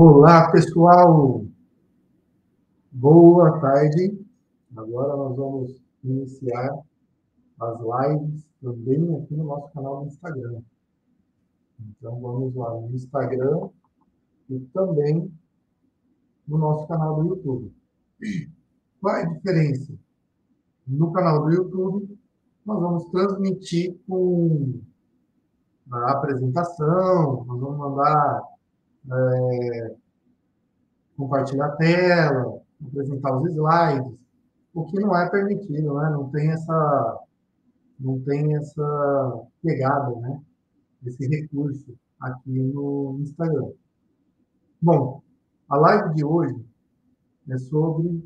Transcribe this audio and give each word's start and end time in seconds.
Olá, 0.00 0.48
pessoal! 0.52 1.44
Boa 2.92 3.58
tarde. 3.58 4.24
Agora 4.76 5.16
nós 5.16 5.36
vamos 5.36 5.82
iniciar 6.04 6.84
as 7.58 7.80
lives 7.80 8.46
também 8.62 9.16
aqui 9.16 9.34
no 9.34 9.42
nosso 9.42 9.72
canal 9.72 10.02
do 10.02 10.06
Instagram. 10.06 10.62
Então 11.80 12.20
vamos 12.20 12.54
lá 12.54 12.74
no 12.74 12.94
Instagram 12.94 13.70
e 14.48 14.60
também 14.72 15.32
no 16.46 16.58
nosso 16.58 16.86
canal 16.86 17.20
do 17.20 17.30
YouTube. 17.30 17.74
Qual 19.00 19.16
é 19.16 19.22
a 19.24 19.28
diferença? 19.30 19.92
No 20.86 21.10
canal 21.10 21.42
do 21.42 21.50
YouTube, 21.50 22.16
nós 22.64 22.80
vamos 22.80 23.04
transmitir 23.06 23.98
com 24.08 24.80
a 25.90 26.12
apresentação, 26.12 27.44
nós 27.46 27.60
vamos 27.60 27.78
mandar 27.78 28.57
é, 29.10 29.96
compartilhar 31.16 31.66
a 31.66 31.76
tela, 31.76 32.60
apresentar 32.86 33.36
os 33.36 33.50
slides, 33.50 34.18
o 34.74 34.84
que 34.86 35.00
não 35.00 35.16
é 35.16 35.28
permitido, 35.30 35.94
né? 35.94 36.10
Não 36.10 36.30
tem 36.30 36.50
essa, 36.50 37.18
não 37.98 38.20
tem 38.20 38.54
essa 38.56 39.46
pegada, 39.62 40.14
né? 40.20 40.40
Esse 41.04 41.26
recurso 41.26 41.96
aqui 42.20 42.60
no 42.60 43.18
Instagram. 43.20 43.72
Bom, 44.80 45.22
a 45.68 45.76
live 45.76 46.14
de 46.14 46.24
hoje 46.24 46.64
é 47.48 47.58
sobre 47.58 48.22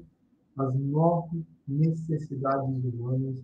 as 0.59 0.75
nove 0.75 1.45
necessidades 1.67 2.85
humanas 2.85 3.37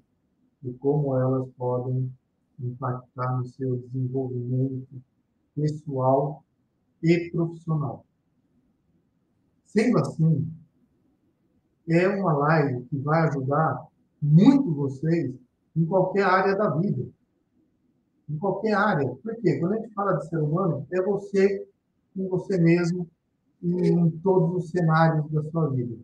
e 0.62 0.72
como 0.74 1.16
elas 1.16 1.48
podem 1.56 2.12
impactar 2.60 3.38
no 3.38 3.46
seu 3.46 3.76
desenvolvimento 3.78 5.02
pessoal 5.54 6.44
e 7.02 7.30
profissional. 7.30 8.04
Sendo 9.64 9.98
assim, 9.98 10.50
é 11.88 12.08
uma 12.08 12.32
live 12.32 12.84
que 12.84 12.98
vai 12.98 13.28
ajudar 13.28 13.86
muito 14.20 14.74
vocês 14.74 15.34
em 15.76 15.86
qualquer 15.86 16.24
área 16.24 16.56
da 16.56 16.70
vida. 16.70 17.08
Em 18.28 18.38
qualquer 18.38 18.74
área. 18.74 19.08
Por 19.22 19.36
quê? 19.36 19.58
Quando 19.58 19.74
a 19.74 19.76
gente 19.76 19.94
fala 19.94 20.14
de 20.14 20.28
ser 20.28 20.38
humano, 20.38 20.86
é 20.92 21.02
você 21.02 21.66
com 22.14 22.28
você 22.28 22.58
mesmo 22.58 23.08
em 23.62 24.10
todos 24.22 24.64
os 24.64 24.70
cenários 24.70 25.30
da 25.30 25.42
sua 25.50 25.68
vida. 25.70 25.96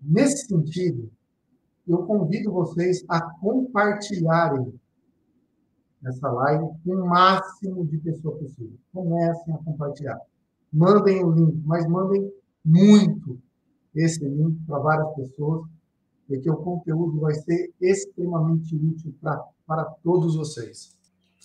Nesse 0.00 0.46
sentido, 0.46 1.10
eu 1.86 2.06
convido 2.06 2.52
vocês 2.52 3.04
a 3.08 3.20
compartilharem 3.20 4.72
essa 6.04 6.28
live 6.28 6.64
com 6.84 6.94
o 6.94 7.08
máximo 7.08 7.86
de 7.86 7.98
pessoas 7.98 8.38
possível. 8.38 8.78
Comecem 8.92 9.54
a 9.54 9.58
compartilhar. 9.58 10.18
Mandem 10.72 11.24
o 11.24 11.30
link, 11.32 11.62
mas 11.64 11.86
mandem 11.86 12.32
muito 12.64 13.38
esse 13.94 14.24
link 14.24 14.58
para 14.66 14.78
várias 14.78 15.14
pessoas, 15.14 15.68
porque 16.26 16.48
o 16.48 16.56
conteúdo 16.56 17.20
vai 17.20 17.34
ser 17.34 17.72
extremamente 17.80 18.74
útil 18.76 19.14
pra, 19.20 19.42
para 19.66 19.84
todos 20.02 20.36
vocês. 20.36 20.96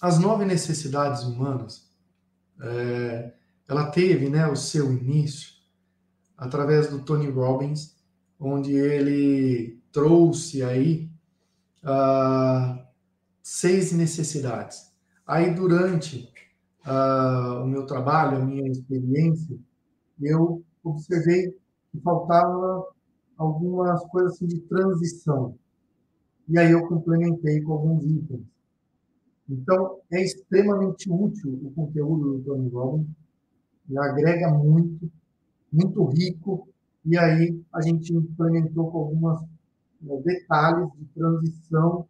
As 0.02 0.20
nove 0.20 0.45
necessidades 0.45 1.23
humanas, 1.23 1.89
é, 2.61 3.33
ela 3.67 3.89
teve 3.89 4.30
né, 4.30 4.48
o 4.48 4.56
seu 4.56 4.92
início 4.92 5.56
através 6.38 6.89
do 6.89 7.00
Tony 7.00 7.30
Robbins, 7.30 7.95
onde 8.39 8.73
ele 8.73 9.80
trouxe 9.92 10.61
aí 10.61 11.09
uh, 11.83 12.86
seis 13.45 13.92
necessidades. 13.92 14.92
Aí, 15.28 15.54
durante 15.54 16.28
uh, 16.83 17.61
o 17.61 17.67
meu 17.67 17.86
trabalho, 17.86 18.38
a 18.38 18.44
minha 18.44 18.67
experiência, 18.67 19.56
eu 20.20 20.64
observei 20.83 21.56
que 21.92 22.00
faltava 22.02 22.88
algumas 23.38 24.04
coisas 24.06 24.33
assim, 24.33 24.48
de 24.48 24.60
transição. 24.61 25.56
E 26.50 26.58
aí 26.58 26.72
eu 26.72 26.88
complementei 26.88 27.61
com 27.61 27.73
alguns 27.73 28.04
itens. 28.04 28.42
Então, 29.48 30.00
é 30.12 30.23
extremamente 30.23 31.08
útil 31.08 31.60
o 31.66 31.72
conteúdo 31.72 32.39
do 32.39 32.44
Tony 32.45 32.70
Robbins, 32.70 33.08
ele 33.88 34.00
agrega 34.00 34.50
muito, 34.50 35.12
muito 35.72 36.04
rico, 36.06 36.67
e 37.06 37.16
aí 37.16 37.62
a 37.72 37.82
gente 37.82 38.12
implementou 38.12 38.89
com 38.89 38.98
alguns 38.98 39.42
né, 40.02 40.20
detalhes 40.23 40.89
de 40.98 41.06
transição 41.14 42.08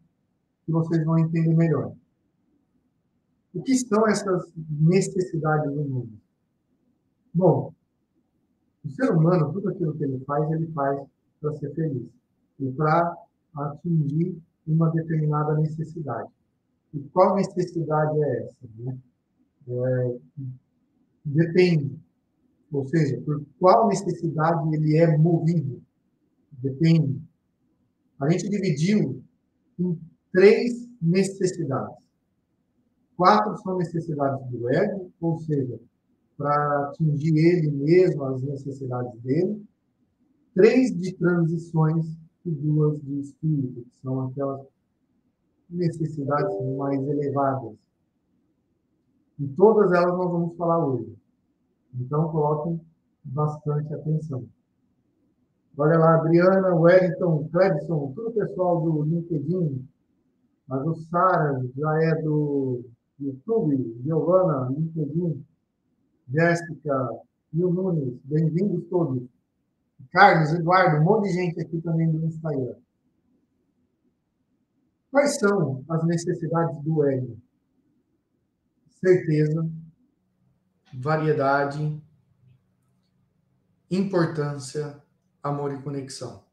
que 0.65 0.71
vocês 0.71 1.03
vão 1.05 1.19
entender 1.19 1.53
melhor. 1.55 1.93
O 3.53 3.61
que 3.61 3.75
são 3.75 4.07
essas 4.07 4.51
necessidades 4.69 5.71
humanas? 5.71 6.09
Bom, 7.33 7.73
o 8.83 8.89
ser 8.89 9.11
humano, 9.11 9.51
tudo 9.53 9.69
aquilo 9.69 9.95
que 9.95 10.03
ele 10.03 10.19
faz, 10.25 10.51
ele 10.51 10.67
faz 10.71 11.07
para 11.39 11.53
ser 11.57 11.73
feliz 11.73 12.07
e 12.59 12.71
para 12.71 13.15
atingir 13.55 14.37
uma 14.67 14.89
determinada 14.91 15.55
necessidade. 15.55 16.29
E 16.93 16.99
qual 17.09 17.35
necessidade 17.35 18.21
é 18.23 18.43
essa? 18.43 18.69
Né? 18.77 18.97
É, 19.67 20.17
depende. 21.23 21.99
Ou 22.71 22.87
seja, 22.87 23.21
por 23.21 23.43
qual 23.59 23.87
necessidade 23.87 24.75
ele 24.75 24.97
é 24.97 25.17
movido? 25.17 25.81
Depende. 26.51 27.21
A 28.19 28.29
gente 28.29 28.49
dividiu 28.49 29.23
em 29.77 29.99
três 30.35 30.85
necessidades. 31.01 31.95
Quatro 33.15 33.57
são 33.59 33.77
necessidades 33.77 34.45
do 34.49 34.69
ego, 34.69 35.09
ou 35.21 35.39
seja, 35.39 35.79
para 36.37 36.89
atingir 36.89 37.37
ele 37.37 37.71
mesmo, 37.71 38.21
as 38.25 38.41
necessidades 38.41 39.17
dele. 39.21 39.65
Três 40.53 40.93
de 40.93 41.13
transições 41.13 42.05
e 42.45 42.51
duas 42.51 43.01
de 43.01 43.21
espírito, 43.21 43.81
que 43.83 43.95
são 44.01 44.27
aquelas 44.27 44.67
necessidades 45.69 46.53
mais 46.75 47.01
elevadas. 47.07 47.73
E 49.39 49.47
todas 49.47 49.93
elas 49.93 50.17
nós 50.17 50.31
vamos 50.31 50.57
falar 50.57 50.85
hoje. 50.85 51.15
Então, 51.93 52.29
coloquem 52.29 52.81
bastante 53.23 53.93
atenção. 53.93 54.45
Olha 55.77 55.97
lá, 55.97 56.15
Adriana, 56.15 56.75
Wellington, 56.75 57.47
Clebson, 57.53 58.11
todo 58.13 58.29
o 58.29 58.33
pessoal 58.33 58.81
do 58.81 59.03
LinkedIn, 59.03 59.87
mas 60.67 60.85
o 60.85 60.95
Sara 60.95 61.61
já 61.75 62.03
é 62.03 62.21
do 62.21 62.83
YouTube, 63.19 64.01
Giovana, 64.03 64.69
LinkedIn, 64.71 65.45
Jéssica, 66.27 67.09
Mil 67.53 67.71
Nunes, 67.71 68.19
bem-vindos 68.23 68.87
todos. 68.89 69.23
Carlos, 70.11 70.53
Eduardo, 70.53 70.97
um 70.97 71.03
monte 71.03 71.27
de 71.27 71.33
gente 71.33 71.61
aqui 71.61 71.79
também 71.81 72.07
no 72.07 72.25
Instagram. 72.25 72.75
Quais 75.11 75.39
são 75.39 75.83
as 75.87 76.05
necessidades 76.05 76.83
do 76.83 77.05
ego? 77.05 77.37
Certeza, 78.99 79.69
variedade, 80.93 82.01
importância, 83.89 85.01
amor 85.41 85.73
e 85.73 85.81
conexão. 85.81 86.43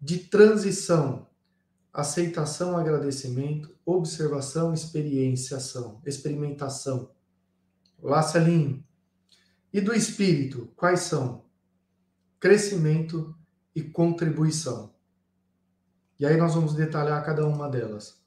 De 0.00 0.18
transição, 0.18 1.26
aceitação, 1.94 2.76
agradecimento, 2.76 3.72
observação, 3.86 4.74
experienciação, 4.74 6.02
experimentação. 6.04 7.12
Olá, 8.02 8.20
Celinho. 8.20 8.84
E 9.72 9.80
do 9.80 9.94
espírito, 9.94 10.72
quais 10.74 11.00
são? 11.02 11.44
Crescimento 12.40 13.32
e 13.76 13.80
contribuição. 13.80 14.92
E 16.18 16.26
aí 16.26 16.36
nós 16.36 16.56
vamos 16.56 16.74
detalhar 16.74 17.24
cada 17.24 17.46
uma 17.46 17.68
delas. 17.68 18.20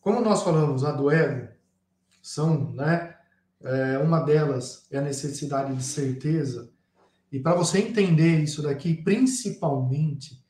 Como 0.00 0.20
nós 0.20 0.42
falamos, 0.42 0.84
a 0.84 0.90
do 0.90 1.08
ego 1.08 1.48
são, 2.20 2.72
né? 2.72 3.16
É, 3.62 3.98
uma 3.98 4.20
delas 4.20 4.86
é 4.90 4.98
a 4.98 5.02
necessidade 5.02 5.74
de 5.74 5.84
certeza. 5.84 6.68
E 7.30 7.38
para 7.38 7.54
você 7.54 7.78
entender 7.78 8.42
isso 8.42 8.60
daqui, 8.62 9.02
principalmente, 9.02 10.45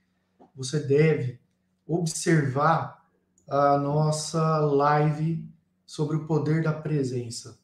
você 0.56 0.80
deve 0.80 1.38
observar 1.86 3.06
a 3.48 3.78
nossa 3.78 4.58
live 4.58 5.48
sobre 5.84 6.16
o 6.16 6.26
poder 6.26 6.62
da 6.62 6.72
presença. 6.72 7.60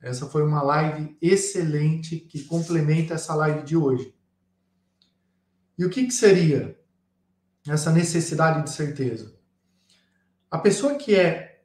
Essa 0.00 0.26
foi 0.26 0.44
uma 0.44 0.62
live 0.62 1.16
excelente 1.20 2.20
que 2.20 2.44
complementa 2.44 3.14
essa 3.14 3.34
live 3.34 3.64
de 3.64 3.76
hoje. 3.76 4.14
E 5.76 5.84
o 5.84 5.90
que, 5.90 6.06
que 6.06 6.12
seria 6.12 6.78
essa 7.66 7.90
necessidade 7.90 8.62
de 8.62 8.70
certeza? 8.70 9.34
A 10.50 10.58
pessoa 10.58 10.94
que 10.94 11.14
é 11.14 11.64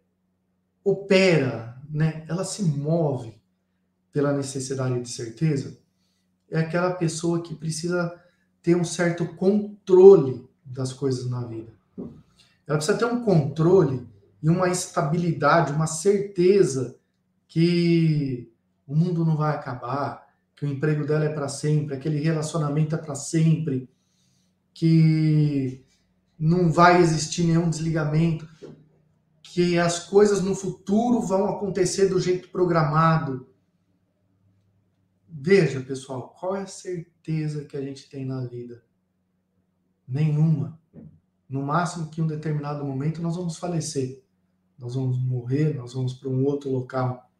opera, 0.83 1.79
né, 1.89 2.25
ela 2.27 2.43
se 2.43 2.63
move 2.63 3.39
pela 4.11 4.33
necessidade 4.33 4.99
de 4.99 5.09
certeza, 5.09 5.79
é 6.49 6.59
aquela 6.59 6.93
pessoa 6.93 7.41
que 7.41 7.55
precisa 7.55 8.19
ter 8.61 8.75
um 8.75 8.83
certo 8.83 9.25
controle 9.35 10.47
das 10.63 10.93
coisas 10.93 11.29
na 11.29 11.43
vida. 11.45 11.73
Ela 12.67 12.77
precisa 12.77 12.97
ter 12.97 13.05
um 13.05 13.23
controle 13.23 14.07
e 14.41 14.49
uma 14.49 14.69
estabilidade, 14.69 15.73
uma 15.73 15.87
certeza 15.87 16.95
que 17.47 18.51
o 18.87 18.95
mundo 18.95 19.25
não 19.25 19.35
vai 19.35 19.55
acabar, 19.55 20.25
que 20.55 20.65
o 20.65 20.69
emprego 20.69 21.05
dela 21.05 21.25
é 21.25 21.29
para 21.29 21.47
sempre, 21.47 21.95
aquele 21.95 22.19
relacionamento 22.19 22.95
é 22.95 22.97
para 22.97 23.15
sempre, 23.15 23.89
que 24.73 25.83
não 26.37 26.71
vai 26.71 27.01
existir 27.01 27.43
nenhum 27.43 27.69
desligamento, 27.69 28.47
que 29.41 29.77
as 29.77 29.99
coisas 29.99 30.41
no 30.41 30.55
futuro 30.55 31.21
vão 31.21 31.49
acontecer 31.49 32.07
do 32.07 32.19
jeito 32.19 32.49
programado. 32.49 33.47
Veja, 35.33 35.79
pessoal, 35.79 36.35
qual 36.37 36.57
é 36.57 36.63
a 36.63 36.67
certeza 36.67 37.63
que 37.63 37.77
a 37.77 37.81
gente 37.81 38.09
tem 38.09 38.25
na 38.25 38.45
vida? 38.45 38.83
Nenhuma. 40.05 40.77
No 41.47 41.63
máximo 41.63 42.09
que 42.09 42.19
em 42.19 42.23
um 42.25 42.27
determinado 42.27 42.83
momento 42.83 43.21
nós 43.21 43.37
vamos 43.37 43.57
falecer. 43.57 44.21
Nós 44.77 44.95
vamos 44.95 45.17
morrer, 45.17 45.73
nós 45.73 45.93
vamos 45.93 46.13
para 46.13 46.27
um 46.27 46.43
outro 46.43 46.69
local. 46.69 47.31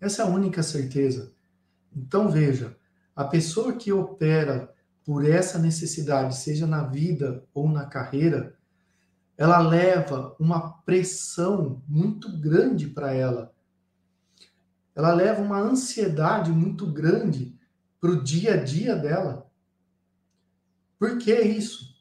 Essa 0.00 0.22
é 0.22 0.24
a 0.26 0.28
única 0.28 0.62
certeza. 0.62 1.32
Então 1.94 2.30
veja, 2.30 2.76
a 3.14 3.24
pessoa 3.24 3.74
que 3.74 3.92
opera 3.92 4.74
por 5.04 5.24
essa 5.24 5.58
necessidade, 5.58 6.36
seja 6.36 6.66
na 6.66 6.82
vida 6.82 7.46
ou 7.54 7.68
na 7.68 7.86
carreira, 7.86 8.58
ela 9.36 9.58
leva 9.58 10.34
uma 10.38 10.82
pressão 10.82 11.82
muito 11.86 12.40
grande 12.40 12.88
para 12.88 13.12
ela. 13.12 13.54
Ela 14.94 15.12
leva 15.12 15.42
uma 15.42 15.58
ansiedade 15.58 16.50
muito 16.50 16.86
grande 16.86 17.58
para 18.00 18.10
o 18.10 18.22
dia 18.22 18.54
a 18.54 18.56
dia 18.56 18.94
dela. 18.94 19.50
Por 20.98 21.18
que 21.18 21.34
isso? 21.34 21.94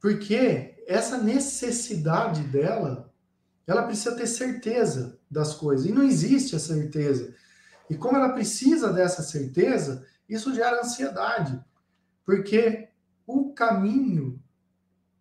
Porque 0.00 0.82
essa 0.86 1.16
necessidade 1.16 2.42
dela, 2.44 3.12
ela 3.66 3.84
precisa 3.84 4.16
ter 4.16 4.26
certeza 4.26 5.18
das 5.30 5.54
coisas. 5.54 5.86
E 5.86 5.92
não 5.92 6.02
existe 6.02 6.56
a 6.56 6.58
certeza. 6.58 7.34
E 7.88 7.96
como 7.96 8.16
ela 8.16 8.32
precisa 8.32 8.92
dessa 8.92 9.22
certeza, 9.22 10.04
isso 10.28 10.54
gera 10.54 10.80
ansiedade. 10.80 11.62
Porque 12.24 12.88
o 13.26 13.52
caminho, 13.52 14.42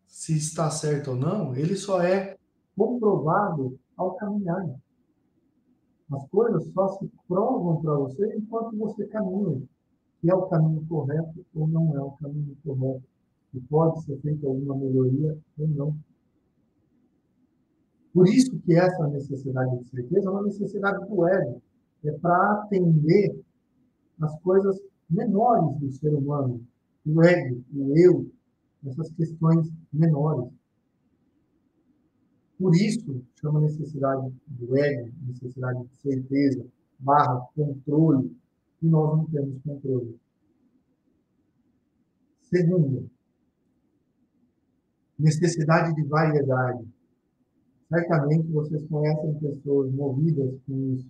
se 0.08 0.36
está 0.36 0.70
certo 0.72 1.12
ou 1.12 1.16
não, 1.16 1.56
ele 1.56 1.76
só 1.76 2.02
é 2.02 2.38
comprovado 2.76 3.80
ao 3.96 4.16
caminhar. 4.16 4.66
As 6.12 6.28
coisas 6.28 6.66
só 6.74 6.90
se 6.98 7.10
provam 7.28 7.82
para 7.82 7.96
você 7.96 8.36
enquanto 8.36 8.78
você 8.78 9.06
caminha. 9.08 9.62
Se 10.20 10.30
é 10.30 10.36
o 10.36 10.48
caminho 10.48 10.86
correto 10.88 11.46
ou 11.56 11.68
não 11.68 11.96
é 11.96 12.02
o 12.02 12.12
caminho 12.12 12.56
correto. 12.64 13.04
E 13.54 13.60
pode 13.62 14.04
ser 14.04 14.20
feita 14.22 14.48
alguma 14.48 14.76
melhoria 14.76 15.38
ou 15.58 15.68
não. 15.68 15.96
Por 18.14 18.28
isso 18.28 18.60
que 18.60 18.74
essa 18.74 19.08
necessidade 19.08 19.78
de 19.80 19.90
certeza 19.90 20.28
é 20.28 20.32
uma 20.32 20.44
necessidade 20.44 21.08
do 21.08 21.28
ego. 21.28 21.62
É 22.04 22.12
para 22.14 22.54
atender 22.54 23.42
as 24.20 24.38
coisas 24.42 24.80
menores 25.10 25.80
do 25.80 25.92
ser 25.92 26.14
humano. 26.14 26.62
O 27.06 27.24
ego, 27.24 27.64
o 27.74 27.98
eu, 27.98 28.30
essas 28.86 29.12
questões 29.12 29.70
menores. 29.94 30.52
Por 32.62 32.76
isso, 32.76 33.26
chama 33.42 33.60
necessidade 33.60 34.32
do 34.46 34.78
ego, 34.78 35.12
necessidade 35.26 35.84
de 35.84 35.96
certeza, 35.96 36.64
barra 37.00 37.42
controle, 37.56 38.38
e 38.84 38.86
nós 38.86 39.18
não 39.18 39.26
temos 39.26 39.60
controle. 39.64 40.20
Segundo, 42.40 43.10
necessidade 45.18 45.96
de 45.96 46.04
variedade. 46.04 46.88
Certamente 47.90 48.48
vocês 48.52 48.86
conhecem 48.88 49.34
pessoas 49.40 49.92
movidas 49.92 50.54
com 50.68 50.94
isso. 50.94 51.10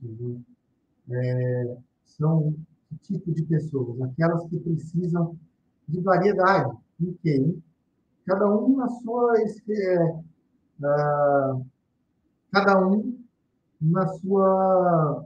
Né? 1.06 1.22
É, 1.28 1.78
são 2.06 2.56
que 3.02 3.20
tipo 3.20 3.34
de 3.34 3.44
pessoas? 3.44 4.02
Aquelas 4.04 4.48
que 4.48 4.58
precisam 4.58 5.38
de 5.86 6.00
variedade. 6.00 6.78
Em? 7.26 7.62
Cada 8.26 8.50
um 8.50 8.78
na 8.78 8.88
sua. 8.88 9.34
É, 9.38 10.31
uh, 10.84 11.66
cada 12.52 12.80
um 12.86 13.20
na 13.82 14.08
sua, 14.08 15.26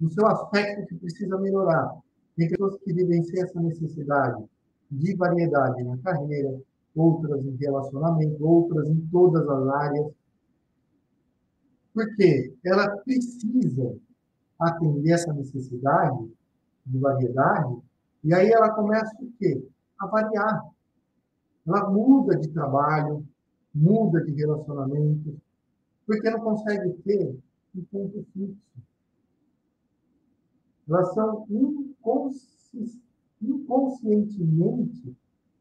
no 0.00 0.10
seu 0.10 0.26
aspecto 0.26 0.86
que 0.86 0.96
precisa 0.96 1.38
melhorar. 1.38 1.96
Tem 2.36 2.48
pessoas 2.48 2.78
que 2.82 2.92
vivenciam 2.92 3.44
essa 3.44 3.60
necessidade 3.60 4.44
de 4.90 5.14
variedade 5.14 5.82
na 5.84 5.98
carreira, 5.98 6.60
outras 6.96 7.44
em 7.44 7.56
relacionamento, 7.56 8.44
outras 8.44 8.88
em 8.88 9.00
todas 9.12 9.48
as 9.48 9.68
áreas. 9.68 10.12
Porque 11.94 12.54
ela 12.64 12.88
precisa 12.98 13.96
atender 14.58 15.12
essa 15.12 15.32
necessidade 15.32 16.30
de 16.86 16.98
variedade, 16.98 17.76
e 18.24 18.34
aí 18.34 18.50
ela 18.50 18.70
começa 18.70 19.14
o 19.20 19.30
quê? 19.38 19.66
A 19.98 20.06
variar. 20.06 20.62
Ela 21.66 21.88
muda 21.90 22.36
de 22.36 22.48
trabalho, 22.48 23.26
muda 23.74 24.22
de 24.24 24.32
relacionamento, 24.32 25.40
porque 26.06 26.30
não 26.30 26.40
consegue 26.40 26.92
ter 27.02 27.38
um 27.74 27.84
ponto 27.84 28.24
fixo. 28.32 28.60
Elas 30.88 31.14
são 31.14 31.46
inconscientemente 33.40 35.16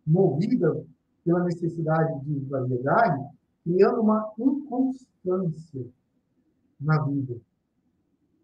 movidas 0.05 0.85
pela 1.23 1.43
necessidade 1.43 2.19
de 2.25 2.39
variedade, 2.45 3.29
criando 3.63 4.01
uma 4.01 4.33
inconstância 4.39 5.85
na 6.79 7.03
vida. 7.03 7.39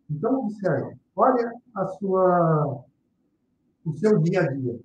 Então, 0.10 0.46
observe, 0.46 0.96
olha 1.16 1.52
a 1.74 1.88
sua, 1.88 2.86
o 3.84 3.98
seu 3.98 4.20
dia 4.20 4.42
a 4.42 4.52
dia. 4.54 4.80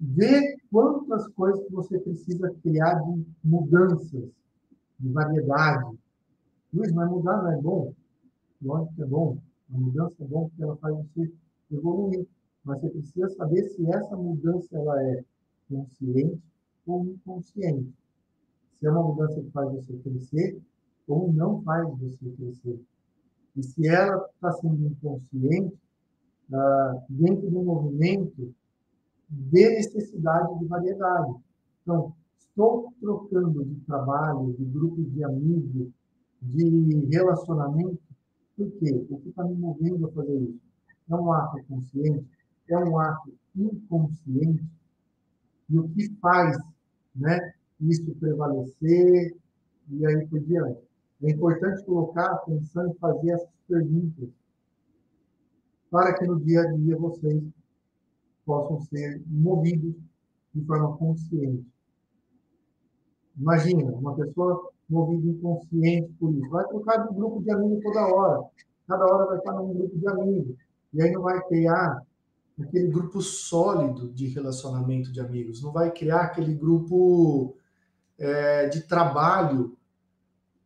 Vê 0.00 0.56
quantas 0.70 1.26
coisas 1.28 1.64
que 1.66 1.72
você 1.72 1.98
precisa 1.98 2.54
criar 2.62 2.94
de 3.00 3.26
mudanças, 3.42 4.30
de 4.98 5.08
variedade. 5.08 5.98
Luiz, 6.72 6.92
mas 6.92 7.10
mudar 7.10 7.42
não 7.42 7.52
é 7.52 7.60
bom? 7.60 7.94
Lógico 8.62 8.94
que 8.94 9.02
é 9.02 9.06
bom. 9.06 9.38
A 9.74 9.78
mudança 9.78 10.14
é 10.20 10.26
bom 10.26 10.48
porque 10.48 10.62
ela 10.62 10.76
faz 10.76 10.94
você 10.94 11.32
evoluir. 11.72 12.26
Mas 12.64 12.80
você 12.80 12.90
precisa 12.90 13.28
saber 13.30 13.68
se 13.70 13.90
essa 13.90 14.16
mudança 14.16 14.76
ela 14.76 15.02
é 15.02 15.24
consciente 15.68 16.40
ou 16.86 17.04
inconsciente. 17.04 17.92
Se 18.74 18.86
é 18.86 18.90
uma 18.90 19.02
mudança 19.02 19.40
que 19.40 19.50
faz 19.50 19.72
você 19.72 19.96
crescer 19.98 20.60
ou 21.08 21.32
não 21.32 21.62
faz 21.62 21.88
você 21.98 22.30
crescer. 22.36 22.80
E 23.56 23.62
se 23.62 23.88
ela 23.88 24.28
está 24.34 24.52
sendo 24.52 24.86
inconsciente, 24.86 25.76
ah, 26.52 27.02
dentro 27.08 27.50
do 27.50 27.62
movimento, 27.62 28.54
de 29.28 29.68
necessidade 29.70 30.58
de 30.58 30.64
variedade. 30.66 31.34
Então, 31.82 32.14
estou 32.38 32.92
trocando 33.00 33.64
de 33.64 33.80
trabalho, 33.82 34.54
de 34.54 34.64
grupo 34.64 35.02
de 35.02 35.24
amigos, 35.24 35.88
de 36.42 37.06
relacionamento, 37.12 37.98
por 38.56 38.70
quê? 38.72 39.06
O 39.08 39.20
que 39.20 39.28
está 39.28 39.44
me 39.44 39.54
movendo 39.54 40.06
a 40.06 40.12
fazer 40.12 40.36
isso? 40.36 40.60
É 41.08 41.14
um 41.14 41.32
ato 41.32 41.62
consciente? 41.68 42.26
É 42.68 42.76
um 42.76 42.98
ato 42.98 43.32
inconsciente? 43.54 44.64
E 45.70 45.78
o 45.78 45.88
que 45.90 46.10
faz 46.20 46.56
né, 47.14 47.54
isso 47.80 48.12
prevalecer 48.16 49.36
e 49.90 50.06
aí 50.06 50.26
por 50.26 50.40
diante? 50.40 50.80
É 51.22 51.30
importante 51.30 51.84
colocar 51.84 52.26
atenção 52.26 52.90
e 52.90 52.98
fazer 52.98 53.30
essas 53.30 53.48
perguntas 53.68 54.28
para 55.90 56.14
que 56.14 56.26
no 56.26 56.40
dia 56.40 56.62
a 56.62 56.72
dia 56.72 56.96
vocês 56.96 57.42
possam 58.48 58.80
ser 58.80 59.22
movidos 59.26 59.94
de 60.54 60.64
forma 60.64 60.96
consciente. 60.96 61.66
Imagina, 63.36 63.92
uma 63.92 64.16
pessoa 64.16 64.70
movida 64.88 65.28
inconsciente 65.28 66.10
por 66.18 66.32
isso. 66.32 66.48
Vai 66.48 66.66
trocar 66.66 67.06
de 67.06 67.14
grupo 67.14 67.42
de 67.42 67.50
amigos 67.50 67.82
toda 67.82 68.06
hora. 68.06 68.42
Cada 68.88 69.04
hora 69.04 69.26
vai 69.26 69.38
estar 69.38 69.52
num 69.52 69.74
grupo 69.74 69.98
de 69.98 70.08
amigos. 70.08 70.56
E 70.94 71.02
aí 71.02 71.12
não 71.12 71.20
vai 71.20 71.38
criar 71.46 72.02
aquele 72.58 72.88
grupo 72.88 73.20
sólido 73.20 74.08
de 74.08 74.28
relacionamento 74.28 75.12
de 75.12 75.20
amigos. 75.20 75.62
Não 75.62 75.70
vai 75.70 75.90
criar 75.90 76.22
aquele 76.22 76.54
grupo 76.54 77.54
é, 78.18 78.66
de 78.68 78.80
trabalho 78.80 79.76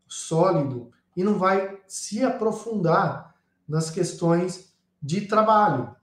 sólido 0.06 0.92
e 1.16 1.24
não 1.24 1.36
vai 1.36 1.80
se 1.88 2.22
aprofundar 2.22 3.34
nas 3.68 3.90
questões 3.90 4.72
de 5.02 5.22
trabalho. 5.22 5.96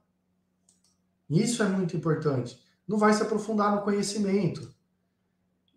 Isso 1.30 1.62
é 1.62 1.68
muito 1.68 1.96
importante. 1.96 2.60
Não 2.86 2.98
vai 2.98 3.12
se 3.12 3.22
aprofundar 3.22 3.74
no 3.74 3.82
conhecimento. 3.82 4.74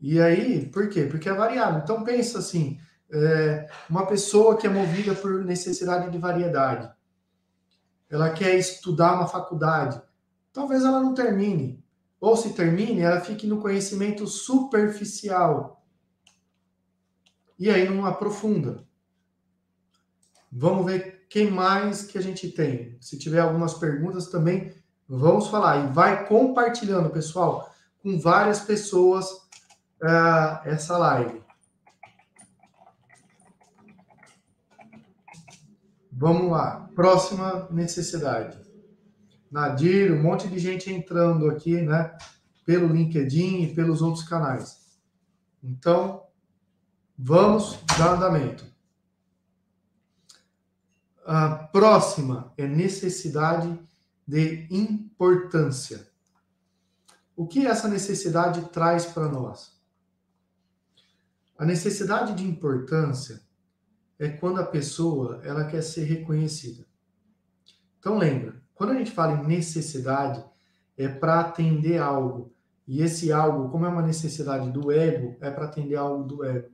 E 0.01 0.19
aí, 0.19 0.65
por 0.65 0.89
quê? 0.89 1.03
Porque 1.03 1.29
é 1.29 1.33
variável. 1.33 1.81
Então 1.81 2.03
pensa 2.03 2.39
assim, 2.39 2.79
é, 3.11 3.69
uma 3.87 4.07
pessoa 4.07 4.57
que 4.57 4.65
é 4.65 4.69
movida 4.69 5.13
por 5.13 5.45
necessidade 5.45 6.11
de 6.11 6.17
variedade, 6.17 6.91
ela 8.09 8.31
quer 8.31 8.55
estudar 8.55 9.15
uma 9.15 9.27
faculdade, 9.27 10.01
talvez 10.51 10.83
ela 10.83 10.99
não 10.99 11.13
termine. 11.13 11.83
Ou 12.19 12.35
se 12.35 12.53
termine, 12.53 13.01
ela 13.01 13.21
fique 13.21 13.45
no 13.45 13.61
conhecimento 13.61 14.25
superficial. 14.25 15.85
E 17.59 17.69
aí 17.69 17.87
não 17.87 18.05
aprofunda. 18.05 18.83
Vamos 20.51 20.85
ver 20.85 21.25
quem 21.29 21.49
mais 21.49 22.03
que 22.03 22.17
a 22.17 22.21
gente 22.21 22.49
tem. 22.49 22.97
Se 23.01 23.17
tiver 23.17 23.39
algumas 23.39 23.73
perguntas 23.73 24.27
também, 24.27 24.73
vamos 25.07 25.47
falar. 25.47 25.85
E 25.85 25.93
vai 25.93 26.27
compartilhando, 26.27 27.09
pessoal, 27.09 27.71
com 28.01 28.19
várias 28.19 28.61
pessoas 28.61 29.29
uh, 30.01 30.59
essa 30.65 30.97
live. 30.97 31.41
Vamos 36.11 36.51
lá. 36.51 36.89
Próxima 36.95 37.67
necessidade. 37.71 38.57
Nadir, 39.51 40.11
um 40.11 40.21
monte 40.21 40.47
de 40.47 40.59
gente 40.59 40.91
entrando 40.91 41.49
aqui, 41.49 41.81
né? 41.81 42.15
Pelo 42.65 42.87
LinkedIn 42.87 43.63
e 43.63 43.75
pelos 43.75 44.01
outros 44.01 44.23
canais. 44.23 44.83
Então, 45.63 46.23
vamos 47.17 47.79
dar 47.97 48.15
andamento. 48.15 48.65
A 51.25 51.49
próxima 51.49 52.53
é 52.57 52.67
necessidade 52.67 53.79
de 54.27 54.67
importância. 54.69 56.07
O 57.35 57.47
que 57.47 57.65
essa 57.65 57.87
necessidade 57.87 58.61
traz 58.69 59.05
para 59.05 59.27
nós? 59.27 59.73
A 61.57 61.65
necessidade 61.65 62.35
de 62.35 62.43
importância 62.43 63.41
é 64.19 64.29
quando 64.29 64.59
a 64.59 64.65
pessoa 64.65 65.41
ela 65.43 65.65
quer 65.65 65.81
ser 65.81 66.03
reconhecida. 66.03 66.85
Então 67.99 68.17
lembra, 68.17 68.61
quando 68.73 68.91
a 68.91 68.95
gente 68.95 69.11
fala 69.11 69.33
em 69.33 69.47
necessidade 69.47 70.43
é 70.97 71.07
para 71.07 71.39
atender 71.39 71.97
algo 71.97 72.53
e 72.87 73.01
esse 73.01 73.31
algo, 73.31 73.69
como 73.69 73.85
é 73.85 73.89
uma 73.89 74.01
necessidade 74.01 74.69
do 74.71 74.91
ego, 74.91 75.37
é 75.39 75.49
para 75.49 75.65
atender 75.65 75.95
algo 75.95 76.23
do 76.23 76.43
ego. 76.43 76.69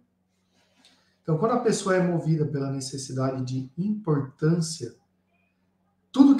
Então, 1.21 1.37
quando 1.37 1.51
a 1.51 1.59
pessoa 1.59 1.95
é 1.95 2.01
movida 2.01 2.45
pela 2.45 2.71
necessidade 2.71 3.43
de 3.45 3.71
importância, 3.77 4.95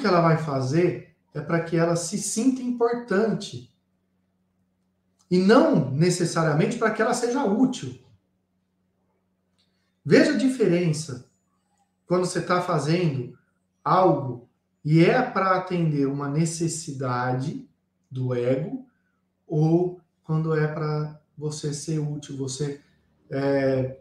que 0.00 0.06
ela 0.06 0.20
vai 0.20 0.38
fazer 0.38 1.14
é 1.34 1.40
para 1.40 1.62
que 1.62 1.76
ela 1.76 1.94
se 1.94 2.18
sinta 2.18 2.62
importante. 2.62 3.72
E 5.30 5.38
não 5.38 5.90
necessariamente 5.92 6.76
para 6.76 6.90
que 6.90 7.00
ela 7.00 7.14
seja 7.14 7.44
útil. 7.44 8.00
Veja 10.04 10.32
a 10.32 10.38
diferença 10.38 11.30
quando 12.06 12.26
você 12.26 12.40
está 12.40 12.60
fazendo 12.60 13.38
algo 13.84 14.48
e 14.84 15.04
é 15.04 15.22
para 15.22 15.56
atender 15.56 16.06
uma 16.06 16.28
necessidade 16.28 17.68
do 18.10 18.34
ego 18.34 18.84
ou 19.46 20.00
quando 20.24 20.54
é 20.56 20.66
para 20.66 21.20
você 21.36 21.72
ser 21.72 21.98
útil, 21.98 22.36
você 22.36 22.80
é, 23.30 24.00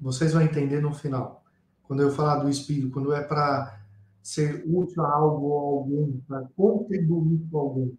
vocês 0.00 0.32
vão 0.32 0.42
entender 0.42 0.80
no 0.80 0.92
final. 0.92 1.44
Quando 1.84 2.02
eu 2.02 2.10
falar 2.10 2.36
do 2.36 2.48
espírito, 2.48 2.90
quando 2.90 3.12
é 3.12 3.22
para 3.22 3.80
ser 4.24 4.64
útil 4.66 5.04
a 5.04 5.12
algo 5.12 5.46
ou 5.46 5.78
alguém, 5.78 6.24
para 6.26 6.48
contribuir 6.56 7.46
com 7.50 7.58
alguém. 7.58 7.98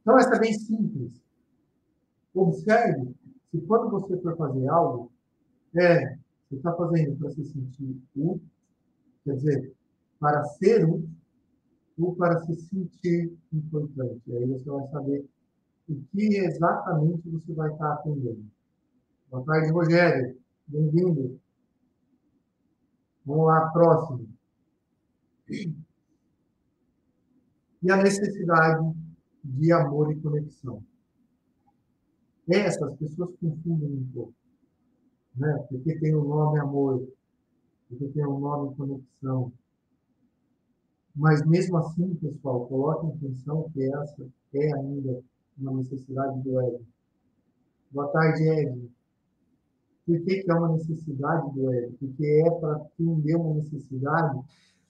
Então, 0.00 0.18
essa 0.18 0.34
é 0.36 0.40
bem 0.40 0.54
simples. 0.54 1.22
Observe 2.34 3.14
se 3.50 3.60
quando 3.60 3.90
você 3.90 4.16
for 4.22 4.34
fazer 4.38 4.66
algo, 4.68 5.12
é, 5.76 6.16
você 6.48 6.56
está 6.56 6.72
fazendo 6.74 7.18
para 7.18 7.30
se 7.32 7.44
sentir 7.44 8.02
útil, 8.16 8.40
quer 9.24 9.34
dizer, 9.34 9.74
para 10.18 10.42
ser 10.44 10.88
útil, 10.88 11.10
ou 11.98 12.14
para 12.16 12.38
se 12.46 12.56
sentir 12.56 13.36
importante. 13.52 14.22
Aí 14.32 14.46
você 14.46 14.70
vai 14.70 14.88
saber 14.88 15.26
o 15.86 15.96
que 16.12 16.36
exatamente 16.36 17.28
você 17.28 17.52
vai 17.52 17.70
estar 17.72 17.92
atendendo. 17.92 18.46
Boa 19.30 19.44
tarde, 19.44 19.70
Rogério. 19.70 20.38
Bem-vindo. 20.66 21.38
Vamos 23.28 23.44
lá, 23.44 23.68
próximo. 23.72 24.26
E 25.50 25.74
a 27.90 27.96
necessidade 27.98 28.90
de 29.44 29.70
amor 29.70 30.10
e 30.10 30.18
conexão. 30.18 30.82
Essas 32.48 32.96
pessoas 32.96 33.36
confundem 33.38 33.98
um 33.98 34.10
pouco. 34.14 34.34
Né? 35.36 35.66
Porque 35.68 35.98
tem 35.98 36.14
o 36.14 36.24
nome 36.24 36.58
amor, 36.58 37.06
porque 37.86 38.08
tem 38.08 38.24
o 38.24 38.38
nome 38.38 38.74
conexão. 38.74 39.52
Mas 41.14 41.44
mesmo 41.46 41.76
assim, 41.76 42.14
pessoal, 42.14 42.66
coloquem 42.66 43.10
atenção 43.10 43.68
que 43.74 43.82
essa 43.92 44.26
é 44.54 44.72
ainda 44.72 45.22
uma 45.58 45.76
necessidade 45.76 46.40
do 46.40 46.58
ego. 46.62 46.86
Boa 47.90 48.08
tarde, 48.08 48.42
Ed. 48.42 48.90
Por 50.08 50.24
que, 50.24 50.42
que 50.42 50.50
é 50.50 50.54
uma 50.54 50.72
necessidade 50.72 51.54
do 51.54 51.72
ego? 51.72 51.94
Porque 52.00 52.42
é 52.46 52.50
para 52.50 52.76
atender 52.76 53.36
uma 53.36 53.54
necessidade 53.54 54.40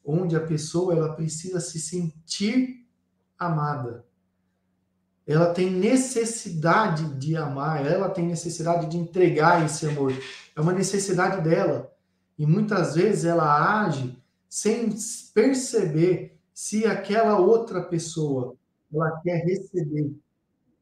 onde 0.04 0.37
a 0.37 0.46
pessoa 0.46 0.94
ela 0.94 1.14
precisa 1.14 1.60
se 1.60 1.80
sentir 1.80 2.87
amada 3.38 4.08
ela 5.28 5.52
tem 5.52 5.70
necessidade 5.70 7.14
de 7.16 7.37
amar, 7.37 7.84
ela 7.84 8.08
tem 8.08 8.26
necessidade 8.26 8.87
de 8.87 8.96
entregar 8.96 9.62
esse 9.62 9.87
amor. 9.87 10.10
É 10.56 10.60
uma 10.60 10.72
necessidade 10.72 11.42
dela. 11.42 11.92
E 12.38 12.46
muitas 12.46 12.94
vezes 12.94 13.26
ela 13.26 13.84
age 13.84 14.18
sem 14.48 14.88
perceber 15.34 16.34
se 16.54 16.87
aquela 16.87 17.38
outra 17.38 17.82
pessoa 17.82 18.56
ela 18.90 19.20
quer 19.20 19.44
receber 19.44 20.16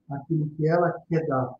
aquilo 0.09 0.49
que 0.51 0.69
ela 0.69 0.93
quer 1.09 1.27
dar. 1.27 1.53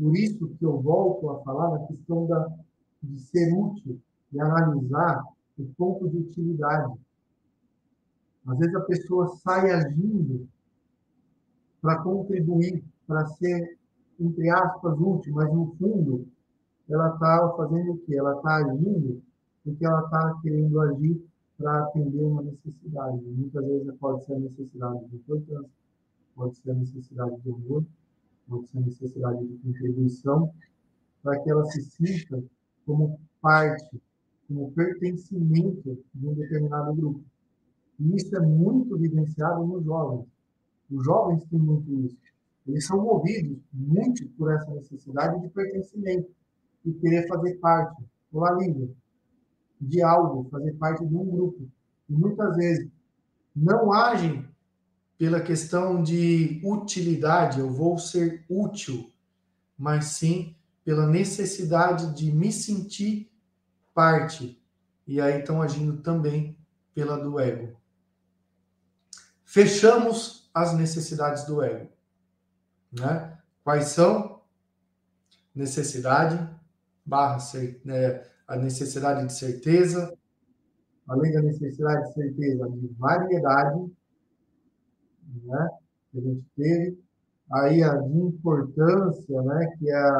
Por 0.00 0.16
isso 0.16 0.48
que 0.58 0.64
eu 0.64 0.80
volto 0.80 1.28
a 1.28 1.42
falar 1.42 1.78
na 1.78 1.86
questão 1.86 2.26
da, 2.26 2.50
de 3.02 3.20
ser 3.20 3.52
útil 3.52 4.00
e 4.32 4.40
analisar 4.40 5.22
o 5.58 5.66
ponto 5.76 6.08
de 6.08 6.16
utilidade. 6.16 6.98
Às 8.46 8.58
vezes 8.58 8.74
a 8.74 8.80
pessoa 8.80 9.28
sai 9.36 9.70
agindo 9.70 10.48
para 11.82 12.02
contribuir, 12.02 12.82
para 13.06 13.26
ser, 13.26 13.78
entre 14.18 14.48
aspas, 14.48 14.98
útil, 14.98 15.34
mas 15.34 15.52
no 15.52 15.76
fundo, 15.76 16.26
ela 16.88 17.12
está 17.12 17.52
fazendo 17.58 17.92
o 17.92 17.98
quê? 17.98 18.16
Ela 18.16 18.36
está 18.36 18.56
agindo 18.56 19.22
porque 19.62 19.84
ela 19.84 20.02
está 20.02 20.40
querendo 20.42 20.80
agir 20.80 21.22
para 21.58 21.84
atender 21.84 22.22
uma 22.22 22.42
necessidade. 22.42 23.20
Muitas 23.22 23.66
vezes 23.66 23.94
pode 23.96 24.24
ser 24.24 24.32
a 24.32 24.38
necessidade 24.38 25.04
de 25.08 25.16
importância, 25.16 25.70
pode 26.34 26.56
ser 26.56 26.70
a 26.70 26.74
necessidade 26.74 27.38
de 27.42 27.50
amor, 27.50 27.84
pode 28.50 28.66
ser 28.68 28.78
a 28.78 28.80
necessidade 28.80 29.46
de 29.46 29.56
contribuição, 29.58 30.52
para 31.22 31.38
que 31.40 31.50
ela 31.50 31.64
se 31.66 31.82
sinta 31.82 32.42
como 32.84 33.18
parte, 33.40 34.02
como 34.48 34.72
pertencimento 34.72 35.98
de 36.14 36.26
um 36.26 36.34
determinado 36.34 36.92
grupo. 36.94 37.22
E 38.00 38.16
isso 38.16 38.34
é 38.36 38.40
muito 38.40 38.98
vivenciado 38.98 39.64
nos 39.64 39.84
jovens. 39.84 40.26
Os 40.90 41.04
jovens 41.04 41.44
têm 41.44 41.60
muito 41.60 41.92
isso. 42.06 42.18
Eles 42.66 42.86
são 42.86 43.02
movidos 43.02 43.58
muito 43.72 44.28
por 44.30 44.52
essa 44.52 44.70
necessidade 44.74 45.40
de 45.40 45.48
pertencimento 45.50 46.30
e 46.84 46.92
querer 46.92 47.28
fazer 47.28 47.56
parte, 47.58 48.02
ou 48.32 48.58
livre, 48.58 48.94
de 49.80 50.02
algo, 50.02 50.48
fazer 50.50 50.72
parte 50.74 51.06
de 51.06 51.14
um 51.14 51.24
grupo. 51.24 51.68
E 52.08 52.12
muitas 52.12 52.56
vezes 52.56 52.90
não 53.54 53.92
agem 53.92 54.49
pela 55.20 55.38
questão 55.38 56.02
de 56.02 56.62
utilidade, 56.64 57.60
eu 57.60 57.70
vou 57.70 57.98
ser 57.98 58.42
útil, 58.48 59.12
mas 59.76 60.06
sim 60.06 60.56
pela 60.82 61.06
necessidade 61.06 62.14
de 62.14 62.32
me 62.32 62.50
sentir 62.50 63.30
parte. 63.92 64.58
E 65.06 65.20
aí 65.20 65.40
estão 65.40 65.60
agindo 65.60 65.98
também 65.98 66.56
pela 66.94 67.18
do 67.18 67.38
ego. 67.38 67.76
Fechamos 69.44 70.50
as 70.54 70.72
necessidades 70.72 71.44
do 71.44 71.62
ego. 71.62 71.90
Né? 72.90 73.38
Quais 73.62 73.88
são? 73.88 74.40
Necessidade, 75.54 76.48
barra, 77.04 77.36
né, 77.84 78.24
a 78.48 78.56
necessidade 78.56 79.26
de 79.26 79.34
certeza, 79.34 80.16
além 81.06 81.30
da 81.30 81.42
necessidade 81.42 82.08
de 82.08 82.14
certeza, 82.14 82.70
de 82.70 82.86
variedade, 82.98 83.99
né, 85.44 85.68
que 86.10 86.18
a 86.18 86.22
gente 86.22 86.44
teve, 86.56 86.98
aí 87.52 87.82
a 87.82 87.96
importância, 88.08 89.42
né, 89.42 89.76
que 89.78 89.90
é 89.90 90.10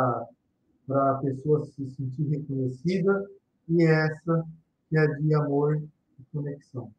para 0.87 1.13
a 1.13 1.19
pessoa 1.19 1.65
se 1.67 1.89
sentir 1.91 2.29
reconhecida, 2.29 3.25
e 3.69 3.85
essa 3.85 4.45
que 4.89 4.99
é 4.99 5.07
de 5.07 5.35
amor 5.35 5.77
e 5.77 6.23
conexão. 6.33 6.91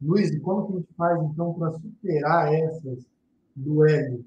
Luiz, 0.00 0.36
como 0.40 0.66
que 0.66 0.72
a 0.72 0.76
gente 0.76 0.94
faz, 0.94 1.22
então, 1.22 1.52
para 1.54 1.72
superar 1.72 2.54
essas 2.54 3.04
do 3.54 3.86
ego? 3.86 4.24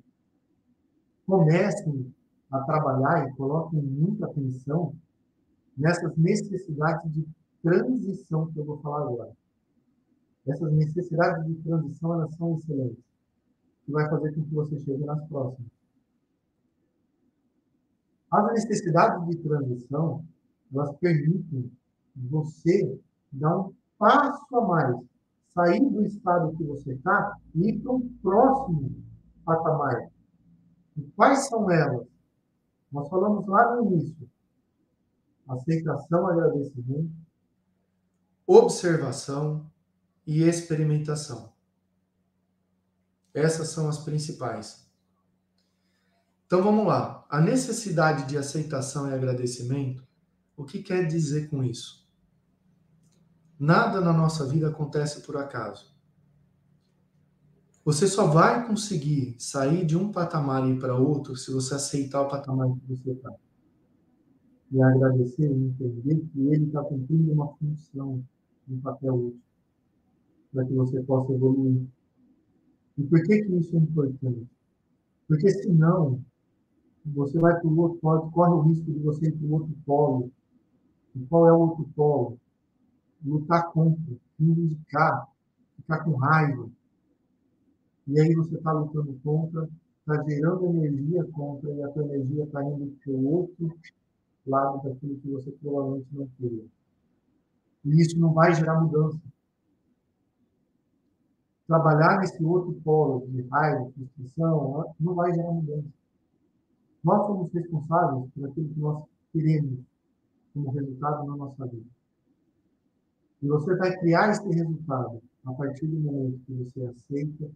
Comecem 1.26 2.14
a 2.52 2.60
trabalhar 2.62 3.28
e 3.28 3.36
coloquem 3.36 3.82
muita 3.82 4.28
atenção 4.28 4.94
nessas 5.76 6.16
necessidades 6.16 7.12
de 7.12 7.28
transição 7.64 8.52
que 8.52 8.60
eu 8.60 8.66
vou 8.66 8.80
falar 8.82 9.02
agora. 9.02 9.32
Essas 10.46 10.74
necessidades 10.74 11.46
de 11.48 11.56
transição, 11.64 12.14
elas 12.14 12.36
são 12.36 12.58
excelentes. 12.58 13.04
Que 13.86 13.92
vai 13.92 14.10
fazer 14.10 14.34
com 14.36 14.44
que 14.44 14.54
você 14.54 14.80
chegue 14.80 15.06
nas 15.06 15.26
próximas. 15.28 15.72
As 18.32 18.54
necessidades 18.54 19.28
de 19.28 19.38
transição, 19.44 20.26
elas 20.74 20.96
permitem 20.98 21.72
você 22.16 23.00
dar 23.32 23.58
um 23.60 23.74
passo 23.98 24.56
a 24.56 24.68
mais, 24.68 24.98
sair 25.54 25.88
do 25.90 26.04
estado 26.06 26.56
que 26.58 26.64
você 26.64 26.94
está 26.94 27.38
e 27.56 27.70
ir 27.70 27.80
para 27.80 27.94
um 27.94 28.10
próximo 28.22 28.92
patamar. 29.46 30.10
E 30.98 31.02
quais 31.16 31.48
são 31.48 31.70
elas? 31.70 32.08
Nós 32.92 33.08
falamos 33.10 33.46
lá 33.48 33.76
no 33.76 33.86
início. 33.86 34.30
Aceitação, 35.48 36.28
agradecimento, 36.28 37.12
observação 38.48 39.66
e 40.26 40.44
experimentação. 40.44 41.54
Essas 43.34 43.70
são 43.70 43.90
as 43.90 43.98
principais. 44.00 44.88
Então 46.46 46.62
vamos 46.62 46.86
lá. 46.86 47.26
A 47.30 47.42
necessidade 47.42 48.28
de 48.28 48.38
aceitação 48.38 49.10
e 49.10 49.14
agradecimento, 49.14 50.08
o 50.56 50.64
que 50.64 50.84
quer 50.84 51.08
dizer 51.08 51.50
com 51.50 51.64
isso? 51.64 52.08
Nada 53.60 54.00
na 54.00 54.14
nossa 54.14 54.46
vida 54.46 54.70
acontece 54.70 55.22
por 55.22 55.38
acaso. 55.38 55.94
Você 57.86 58.08
só 58.08 58.28
vai 58.28 58.66
conseguir 58.66 59.36
sair 59.40 59.86
de 59.86 59.98
um 59.98 60.12
patamar 60.12 60.66
e 60.66 60.74
ir 60.74 60.80
para 60.80 60.96
outro 60.96 61.36
se 61.36 61.52
você 61.52 61.76
aceitar 61.76 62.22
o 62.22 62.30
patamar 62.30 62.68
que 62.70 62.88
você 62.88 63.12
está. 63.12 63.32
E 64.72 64.82
agradecer 64.82 65.52
e 65.52 65.66
entender 65.66 66.28
que 66.32 66.48
ele 66.48 66.66
está 66.66 66.82
cumprindo 66.84 67.34
uma 67.34 67.54
função, 67.56 68.24
um 68.70 68.80
papel 68.80 69.16
útil, 69.16 69.42
para 70.54 70.66
que 70.66 70.74
você 70.74 71.02
possa 71.02 71.34
evoluir. 71.34 71.82
E 72.98 73.04
por 73.04 73.22
que, 73.24 73.42
que 73.42 73.56
isso 73.56 73.76
é 73.76 73.80
importante? 73.80 74.48
Porque 75.28 75.50
senão, 75.50 76.24
você 77.06 77.40
vai 77.40 77.60
para 77.60 77.68
o 77.68 77.80
outro 77.80 78.00
polo, 78.00 78.32
corre 78.32 78.54
o 78.54 78.62
risco 78.62 78.92
de 78.92 79.00
você 79.00 79.28
ir 79.28 79.32
para 79.34 79.48
o 79.48 79.54
outro 79.54 79.76
polo. 79.86 80.32
E 81.16 81.26
qual 81.26 81.48
é 81.48 81.54
o 81.54 81.60
outro 81.60 81.90
polo? 81.96 82.40
Lutar 83.26 83.72
contra, 83.72 84.16
indicar, 84.40 85.28
ficar 85.76 86.04
com 86.04 86.12
raiva. 86.12 86.70
E 88.08 88.20
aí 88.20 88.36
você 88.36 88.56
está 88.56 88.72
lutando 88.72 89.20
contra, 89.24 89.68
está 90.00 90.24
gerando 90.24 90.66
energia 90.66 91.24
contra, 91.32 91.72
e 91.72 91.82
a 91.82 91.90
tua 91.90 92.04
energia 92.04 92.44
está 92.44 92.64
indo 92.64 92.96
para 93.04 93.14
o 93.14 93.26
outro 93.26 93.74
lado 94.46 94.84
daquilo 94.84 95.18
que 95.20 95.30
você 95.30 95.52
provavelmente 95.52 96.08
não 96.12 96.28
queria. 96.38 96.66
E 97.86 98.02
isso 98.02 98.20
não 98.20 98.34
vai 98.34 98.54
gerar 98.54 98.82
mudança 98.82 99.20
trabalhar 101.74 102.20
nesse 102.20 102.44
outro 102.44 102.72
polo 102.84 103.26
de 103.30 103.42
raiva, 103.48 103.92
frustração, 103.96 104.94
não 105.00 105.16
vai 105.16 105.34
gerar 105.34 105.52
mudança. 105.52 105.88
Nós 107.04 107.26
somos 107.26 107.52
responsáveis 107.52 108.30
por 108.32 108.48
aquilo 108.48 108.70
que 108.70 108.80
nós 108.80 109.04
queremos 109.32 109.80
como 110.54 110.70
resultado 110.70 111.26
na 111.26 111.36
nossa 111.36 111.66
vida. 111.66 111.90
E 113.42 113.48
você 113.48 113.76
vai 113.76 113.98
criar 113.98 114.30
esse 114.30 114.48
resultado 114.48 115.20
a 115.46 115.54
partir 115.54 115.88
do 115.88 116.00
momento 116.00 116.40
que 116.46 116.54
você 116.54 116.86
aceita, 116.86 117.50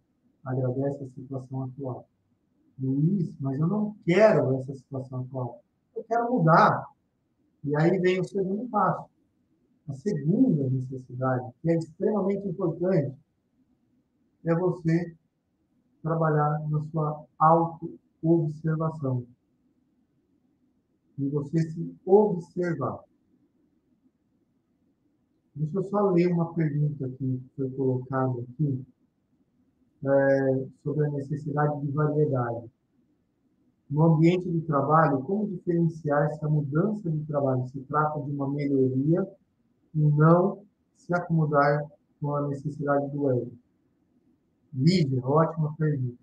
agradece 0.44 1.04
a 1.04 1.10
situação 1.10 1.64
atual. 1.66 2.08
Luiz, 2.80 3.32
mas 3.40 3.60
eu 3.60 3.68
não 3.68 3.96
quero 4.04 4.56
essa 4.56 4.74
situação 4.74 5.22
atual. 5.22 5.62
Eu 5.96 6.04
quero 6.04 6.32
mudar. 6.32 6.88
E 7.64 7.76
aí 7.76 8.00
vem 8.00 8.20
o 8.20 8.24
segundo 8.24 8.68
passo. 8.68 9.08
A 9.88 9.94
segunda 9.94 10.68
necessidade, 10.70 11.52
que 11.62 11.70
é 11.70 11.78
extremamente 11.78 12.48
importante, 12.48 13.16
é 14.48 14.56
você 14.56 15.14
trabalhar 16.02 16.68
na 16.70 16.82
sua 16.86 17.26
auto-observação. 17.38 19.26
E 21.18 21.28
você 21.30 21.60
se 21.70 21.96
observar. 22.06 23.04
Deixa 25.56 25.78
eu 25.78 25.84
só 25.84 26.12
ler 26.12 26.32
uma 26.32 26.54
pergunta 26.54 27.10
que 27.10 27.42
foi 27.56 27.70
colocada 27.72 28.42
aqui 28.42 28.86
é, 30.06 30.66
sobre 30.84 31.08
a 31.08 31.12
necessidade 31.12 31.82
de 31.82 31.92
variedade. 31.92 32.70
No 33.90 34.04
ambiente 34.04 34.50
de 34.50 34.62
trabalho, 34.62 35.24
como 35.24 35.48
diferenciar 35.48 36.32
se 36.36 36.46
a 36.46 36.50
mudança 36.50 37.10
de 37.10 37.26
trabalho 37.26 37.68
se 37.70 37.80
trata 37.82 38.22
de 38.22 38.32
uma 38.32 38.50
melhoria 38.50 39.28
e 39.96 40.00
não 40.00 40.64
se 40.96 41.14
acomodar 41.14 41.86
com 42.22 42.36
a 42.36 42.48
necessidade 42.50 43.10
do 43.12 43.32
ego? 43.32 43.52
Lídia, 44.78 45.26
ótima 45.26 45.74
pergunta. 45.76 46.22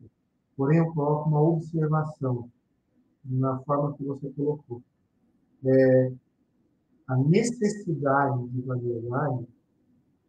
Porém, 0.56 0.78
eu 0.78 0.92
coloco 0.92 1.28
uma 1.28 1.42
observação 1.42 2.48
na 3.24 3.58
forma 3.64 3.94
que 3.94 4.04
você 4.04 4.30
colocou. 4.30 4.80
É, 5.64 6.12
a 7.08 7.16
necessidade 7.16 8.46
de 8.50 8.62
variedade, 8.62 9.48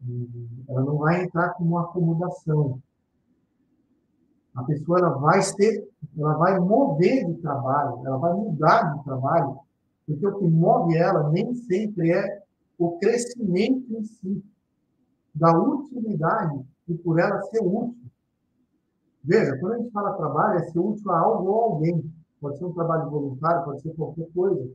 hum, 0.03 0.47
ela 0.67 0.83
não 0.83 0.97
vai 0.97 1.23
entrar 1.23 1.49
como 1.49 1.71
uma 1.71 1.83
acomodação. 1.83 2.81
A 4.55 4.63
pessoa 4.63 4.97
ela 4.97 5.17
vai 5.19 5.43
ser, 5.43 5.87
ela 6.17 6.33
vai 6.33 6.59
mover 6.59 7.27
de 7.27 7.35
trabalho, 7.41 8.07
ela 8.07 8.17
vai 8.17 8.33
mudar 8.33 8.95
de 8.95 9.03
trabalho, 9.03 9.59
porque 10.07 10.25
o 10.25 10.39
que 10.39 10.45
move 10.45 10.97
ela 10.97 11.29
nem 11.29 11.53
sempre 11.53 12.11
é 12.11 12.43
o 12.75 12.97
crescimento 12.97 13.93
em 13.93 14.03
si, 14.03 14.43
da 15.33 15.55
utilidade 15.55 16.65
e 16.87 16.95
por 16.95 17.19
ela 17.19 17.39
ser 17.43 17.61
útil. 17.61 18.05
Veja, 19.25 19.57
quando 19.57 19.73
a 19.73 19.77
gente 19.79 19.91
fala 19.91 20.13
trabalho, 20.13 20.59
é 20.59 20.63
ser 20.65 20.79
útil 20.79 21.11
a 21.11 21.19
algo 21.19 21.49
ou 21.49 21.61
alguém. 21.63 22.13
Pode 22.39 22.59
ser 22.59 22.65
um 22.65 22.73
trabalho 22.73 23.09
voluntário, 23.09 23.65
pode 23.65 23.81
ser 23.81 23.93
qualquer 23.95 24.27
coisa. 24.33 24.71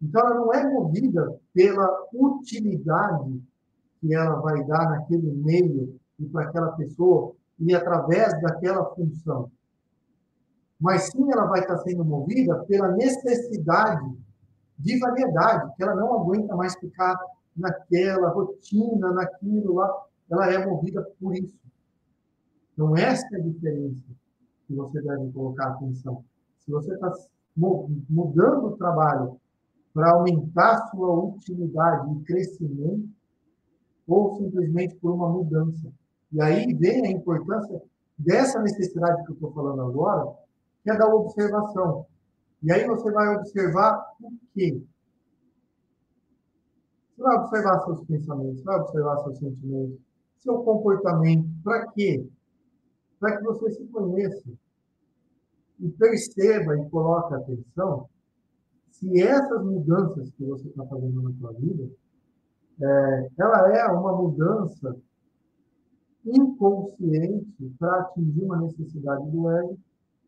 Então, 0.00 0.20
ela 0.20 0.34
não 0.36 0.52
é 0.54 0.70
movida 0.70 1.40
pela 1.52 2.06
utilidade 2.14 3.42
que 4.00 4.14
ela 4.14 4.36
vai 4.36 4.64
dar 4.64 4.90
naquele 4.90 5.32
meio 5.32 5.98
e 6.18 6.26
para 6.26 6.44
aquela 6.44 6.72
pessoa 6.72 7.34
e 7.58 7.74
através 7.74 8.40
daquela 8.40 8.84
função. 8.94 9.50
Mas 10.80 11.10
sim, 11.10 11.30
ela 11.30 11.46
vai 11.46 11.60
estar 11.60 11.78
sendo 11.78 12.04
movida 12.04 12.64
pela 12.64 12.92
necessidade 12.92 14.16
de 14.78 14.98
variedade, 14.98 15.74
que 15.76 15.82
ela 15.82 15.94
não 15.94 16.14
aguenta 16.14 16.54
mais 16.56 16.74
ficar 16.76 17.16
naquela 17.56 18.28
rotina, 18.30 19.12
naquilo 19.12 19.74
lá. 19.74 20.04
Ela 20.30 20.52
é 20.52 20.66
movida 20.66 21.08
por 21.20 21.36
isso. 21.36 21.56
Então, 22.72 22.96
essa 22.96 23.26
é 23.36 23.40
a 23.40 23.42
diferença 23.42 24.02
que 24.66 24.74
você 24.74 25.00
deve 25.02 25.30
colocar 25.32 25.68
atenção. 25.68 26.24
Se 26.60 26.70
você 26.70 26.94
está 26.94 27.12
mudando 27.56 28.66
o 28.66 28.76
trabalho 28.76 29.40
para 29.92 30.12
aumentar 30.12 30.88
sua 30.88 31.12
utilidade 31.12 32.12
e 32.12 32.24
crescimento, 32.24 33.08
ou 34.06 34.36
simplesmente 34.36 34.96
por 34.96 35.12
uma 35.12 35.28
mudança. 35.28 35.92
E 36.32 36.40
aí 36.40 36.72
vem 36.74 37.06
a 37.06 37.10
importância 37.10 37.82
dessa 38.18 38.60
necessidade 38.60 39.24
que 39.24 39.30
eu 39.30 39.34
estou 39.34 39.52
falando 39.52 39.82
agora, 39.82 40.34
que 40.82 40.90
é 40.90 40.96
da 40.96 41.06
observação. 41.06 42.06
E 42.62 42.72
aí 42.72 42.86
você 42.86 43.10
vai 43.10 43.36
observar 43.36 44.14
o 44.20 44.32
quê? 44.54 44.82
Você 47.16 47.22
vai 47.22 47.36
observar 47.36 47.80
seus 47.84 48.04
pensamentos, 48.04 48.62
vai 48.62 48.80
observar 48.80 49.18
seus 49.18 49.38
sentimentos, 49.38 49.98
seu 50.38 50.62
comportamento. 50.62 51.48
Para 51.62 51.86
quê? 51.88 52.26
Para 53.22 53.36
que 53.36 53.44
você 53.44 53.70
se 53.70 53.86
conheça 53.86 54.50
e 55.78 55.88
perceba 55.90 56.76
e 56.76 56.90
coloque 56.90 57.34
atenção 57.34 58.08
se 58.90 59.22
essas 59.22 59.64
mudanças 59.64 60.28
que 60.32 60.44
você 60.44 60.66
está 60.66 60.84
fazendo 60.86 61.22
na 61.22 61.32
sua 61.34 61.52
vida, 61.52 61.88
é, 62.80 63.30
ela 63.38 63.76
é 63.76 63.86
uma 63.92 64.12
mudança 64.16 64.96
inconsciente 66.26 67.72
para 67.78 68.00
atingir 68.00 68.42
uma 68.42 68.60
necessidade 68.60 69.30
do 69.30 69.48
ego 69.50 69.78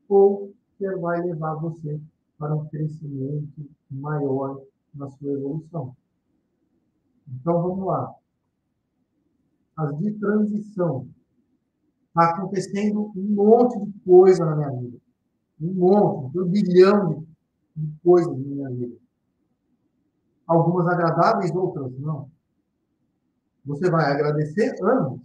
ou 0.08 0.52
que 0.78 0.88
vai 0.96 1.20
levar 1.20 1.54
você 1.54 2.00
para 2.38 2.54
um 2.54 2.64
crescimento 2.68 3.68
maior 3.90 4.62
na 4.94 5.10
sua 5.10 5.32
evolução. 5.32 5.96
Então 7.26 7.60
vamos 7.60 7.86
lá. 7.86 8.14
As 9.76 9.98
de 9.98 10.12
transição 10.12 11.08
Está 12.14 12.30
acontecendo 12.30 13.10
um 13.16 13.34
monte 13.34 13.76
de 13.84 13.98
coisa 14.04 14.44
na 14.44 14.54
minha 14.54 14.70
vida. 14.70 14.98
Um 15.60 15.74
monte, 15.74 16.26
um 16.26 16.30
turbilhão 16.30 17.26
de 17.74 17.92
coisas 18.04 18.32
na 18.32 18.38
minha 18.38 18.70
vida. 18.70 18.96
Algumas 20.46 20.86
agradáveis, 20.86 21.50
outras 21.52 21.90
não. 21.98 22.30
Você 23.66 23.90
vai 23.90 24.12
agradecer 24.12 24.76
ambas. 24.80 25.18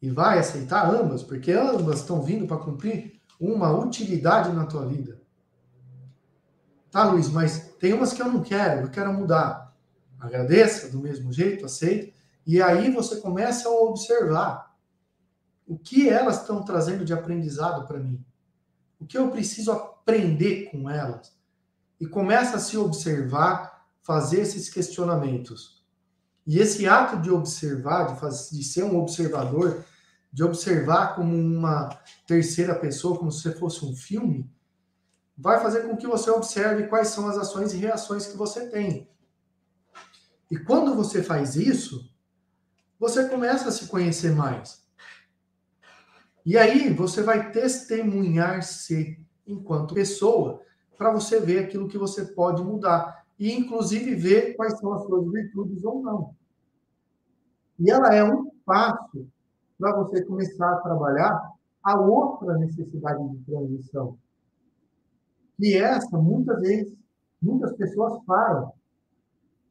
E 0.00 0.10
vai 0.10 0.38
aceitar 0.38 0.94
ambas, 0.94 1.22
porque 1.22 1.52
ambas 1.52 1.98
estão 1.98 2.22
vindo 2.22 2.46
para 2.46 2.56
cumprir 2.56 3.20
uma 3.38 3.70
utilidade 3.70 4.50
na 4.52 4.64
tua 4.64 4.86
vida. 4.86 5.20
Tá, 6.90 7.04
Luiz, 7.10 7.28
mas 7.28 7.74
tem 7.78 7.92
umas 7.92 8.14
que 8.14 8.22
eu 8.22 8.32
não 8.32 8.40
quero, 8.40 8.86
eu 8.86 8.90
quero 8.90 9.12
mudar. 9.12 9.76
Agradeça 10.18 10.88
do 10.88 11.00
mesmo 11.00 11.30
jeito, 11.30 11.66
aceita. 11.66 12.17
E 12.48 12.62
aí 12.62 12.90
você 12.90 13.16
começa 13.16 13.68
a 13.68 13.72
observar 13.72 14.74
o 15.66 15.78
que 15.78 16.08
elas 16.08 16.40
estão 16.40 16.64
trazendo 16.64 17.04
de 17.04 17.12
aprendizado 17.12 17.86
para 17.86 17.98
mim. 17.98 18.24
O 18.98 19.04
que 19.04 19.18
eu 19.18 19.30
preciso 19.30 19.70
aprender 19.70 20.70
com 20.70 20.88
elas 20.88 21.38
e 22.00 22.06
começa 22.06 22.56
a 22.56 22.58
se 22.58 22.78
observar, 22.78 23.86
fazer 24.00 24.40
esses 24.40 24.70
questionamentos. 24.70 25.84
E 26.46 26.58
esse 26.58 26.88
ato 26.88 27.20
de 27.20 27.30
observar, 27.30 28.14
de, 28.14 28.18
fazer, 28.18 28.56
de 28.56 28.64
ser 28.64 28.84
um 28.84 28.98
observador, 28.98 29.84
de 30.32 30.42
observar 30.42 31.16
como 31.16 31.36
uma 31.36 31.90
terceira 32.26 32.74
pessoa, 32.74 33.18
como 33.18 33.30
se 33.30 33.52
fosse 33.52 33.84
um 33.84 33.94
filme, 33.94 34.50
vai 35.36 35.60
fazer 35.60 35.82
com 35.82 35.98
que 35.98 36.06
você 36.06 36.30
observe 36.30 36.86
quais 36.86 37.08
são 37.08 37.28
as 37.28 37.36
ações 37.36 37.74
e 37.74 37.76
reações 37.76 38.26
que 38.26 38.38
você 38.38 38.70
tem. 38.70 39.06
E 40.50 40.56
quando 40.56 40.94
você 40.94 41.22
faz 41.22 41.54
isso, 41.54 42.08
você 42.98 43.28
começa 43.28 43.68
a 43.68 43.72
se 43.72 43.86
conhecer 43.86 44.34
mais. 44.34 44.86
E 46.44 46.56
aí 46.56 46.92
você 46.92 47.22
vai 47.22 47.50
testemunhar-se 47.52 49.20
enquanto 49.46 49.94
pessoa 49.94 50.62
para 50.96 51.12
você 51.12 51.38
ver 51.40 51.60
aquilo 51.60 51.88
que 51.88 51.98
você 51.98 52.24
pode 52.24 52.62
mudar 52.62 53.24
e 53.38 53.52
inclusive 53.52 54.14
ver 54.14 54.56
quais 54.56 54.78
são 54.78 54.92
as 54.94 55.04
suas 55.04 55.30
virtudes 55.30 55.84
ou 55.84 56.02
não. 56.02 56.34
E 57.78 57.90
ela 57.90 58.12
é 58.14 58.24
um 58.24 58.50
passo 58.64 59.28
para 59.78 59.94
você 59.94 60.24
começar 60.24 60.72
a 60.72 60.80
trabalhar 60.80 61.52
a 61.82 62.00
outra 62.00 62.58
necessidade 62.58 63.28
de 63.28 63.44
transição. 63.44 64.18
E 65.60 65.74
essa, 65.74 66.16
muitas 66.18 66.60
vezes, 66.60 66.96
muitas 67.40 67.76
pessoas 67.76 68.24
falam. 68.24 68.72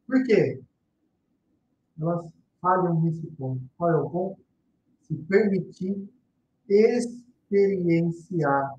Por 0.06 0.24
quê? 0.24 0.62
Elas 2.00 2.26
falham 2.62 3.02
nesse 3.02 3.26
ponto. 3.28 3.62
Qual 3.78 3.92
é 3.92 3.96
o 3.96 4.10
ponto? 4.10 4.40
Se 5.02 5.16
permitir 5.16 6.10
experienciar 6.70 8.76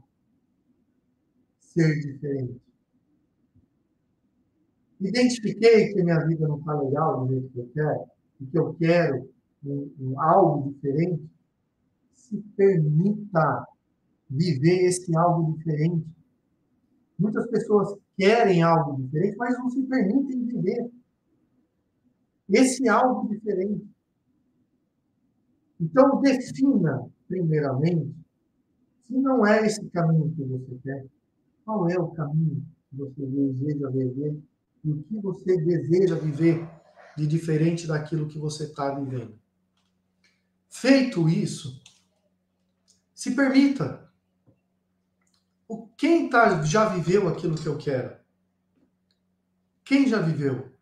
ser 1.59 2.01
diferente. 2.01 2.61
Identifiquei 5.01 5.93
que 5.93 6.03
minha 6.03 6.25
vida 6.27 6.49
não 6.49 6.59
está 6.59 6.75
legal 6.75 7.25
do 7.25 7.33
jeito 7.33 7.51
que 7.51 7.61
eu 7.61 7.71
quero, 7.73 8.05
e 8.41 8.47
que 8.47 8.59
eu 8.59 8.75
quero 8.75 9.31
um, 9.65 9.93
um, 10.01 10.21
algo 10.21 10.73
diferente. 10.73 11.23
Se 12.15 12.37
permita 12.57 13.67
viver 14.29 14.87
esse 14.87 15.17
algo 15.17 15.57
diferente. 15.57 16.05
Muitas 17.19 17.47
pessoas 17.49 17.97
querem 18.17 18.63
algo 18.63 19.01
diferente, 19.03 19.37
mas 19.37 19.57
não 19.59 19.71
se 19.71 19.83
permitem 19.85 20.47
viver 20.47 20.91
esse 22.49 22.89
algo 22.89 23.29
diferente. 23.29 23.87
Então, 25.81 26.21
defina, 26.21 27.09
primeiramente, 27.29 28.15
se 29.05 29.15
não 29.15 29.47
é 29.47 29.67
esse 29.67 29.85
caminho 29.91 30.33
que 30.35 30.43
você 30.45 30.79
quer, 30.83 31.07
qual 31.65 31.89
é 31.89 31.99
o 31.99 32.09
caminho 32.09 32.65
que 32.91 32.97
você 32.97 33.27
deseja 33.27 33.91
viver 33.91 34.43
e 34.85 34.91
o 34.91 35.03
que 35.03 35.17
você 35.17 35.57
deseja 35.59 36.15
viver 36.17 36.69
de 37.17 37.27
diferente 37.27 37.87
daquilo 37.87 38.29
que 38.29 38.39
você 38.39 38.65
está 38.65 38.95
vivendo. 38.95 39.39
Feito 40.69 41.29
isso, 41.29 41.81
se 43.15 43.35
permita. 43.35 44.09
Quem 45.97 46.31
tá, 46.31 46.63
já 46.63 46.89
viveu 46.89 47.29
aquilo 47.29 47.57
que 47.57 47.67
eu 47.67 47.77
quero? 47.77 48.17
Quem 49.85 50.07
já 50.07 50.21
viveu? 50.21 50.73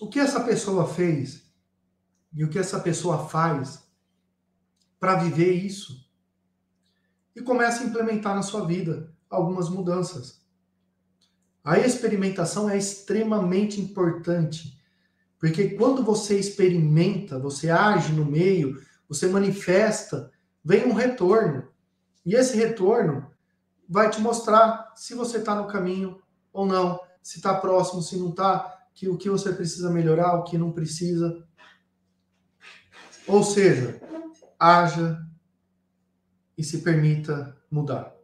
O 0.00 0.08
que 0.08 0.18
essa 0.18 0.40
pessoa 0.40 0.86
fez 0.86 1.46
e 2.32 2.44
o 2.44 2.50
que 2.50 2.58
essa 2.58 2.78
pessoa 2.80 3.28
faz 3.28 3.86
para 5.00 5.16
viver 5.16 5.52
isso. 5.52 6.06
E 7.34 7.40
começa 7.40 7.82
a 7.82 7.86
implementar 7.86 8.34
na 8.34 8.42
sua 8.42 8.66
vida 8.66 9.14
algumas 9.28 9.68
mudanças. 9.68 10.40
A 11.64 11.78
experimentação 11.78 12.70
é 12.70 12.76
extremamente 12.76 13.80
importante, 13.80 14.80
porque 15.38 15.70
quando 15.70 16.02
você 16.02 16.38
experimenta, 16.38 17.38
você 17.38 17.70
age 17.70 18.12
no 18.12 18.24
meio, 18.24 18.80
você 19.08 19.26
manifesta, 19.26 20.30
vem 20.64 20.86
um 20.86 20.94
retorno. 20.94 21.68
E 22.24 22.34
esse 22.34 22.56
retorno 22.56 23.30
vai 23.88 24.10
te 24.10 24.20
mostrar 24.20 24.92
se 24.94 25.14
você 25.14 25.38
está 25.38 25.54
no 25.54 25.66
caminho 25.66 26.20
ou 26.52 26.66
não, 26.66 27.00
se 27.22 27.38
está 27.38 27.54
próximo, 27.54 28.02
se 28.02 28.16
não 28.16 28.30
está, 28.30 28.75
que 28.96 29.10
o 29.10 29.18
que 29.18 29.28
você 29.28 29.52
precisa 29.52 29.90
melhorar, 29.90 30.36
o 30.36 30.44
que 30.44 30.56
não 30.56 30.72
precisa. 30.72 31.46
Ou 33.28 33.44
seja, 33.44 34.00
haja 34.58 35.22
e 36.56 36.64
se 36.64 36.78
permita 36.78 37.54
mudar. 37.70 38.16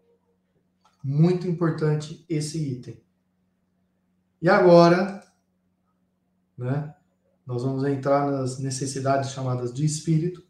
Muito 1.04 1.46
importante 1.46 2.24
esse 2.26 2.72
item. 2.72 3.04
E 4.40 4.48
agora, 4.48 5.22
né, 6.56 6.94
nós 7.46 7.62
vamos 7.62 7.84
entrar 7.84 8.30
nas 8.30 8.58
necessidades 8.58 9.30
chamadas 9.30 9.74
de 9.74 9.84
espírito. 9.84 10.42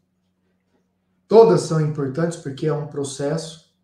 Todas 1.27 1.61
são 1.61 1.81
importantes 1.81 2.37
porque 2.37 2.65
é 2.65 2.73
um 2.73 2.87
processo 2.87 3.75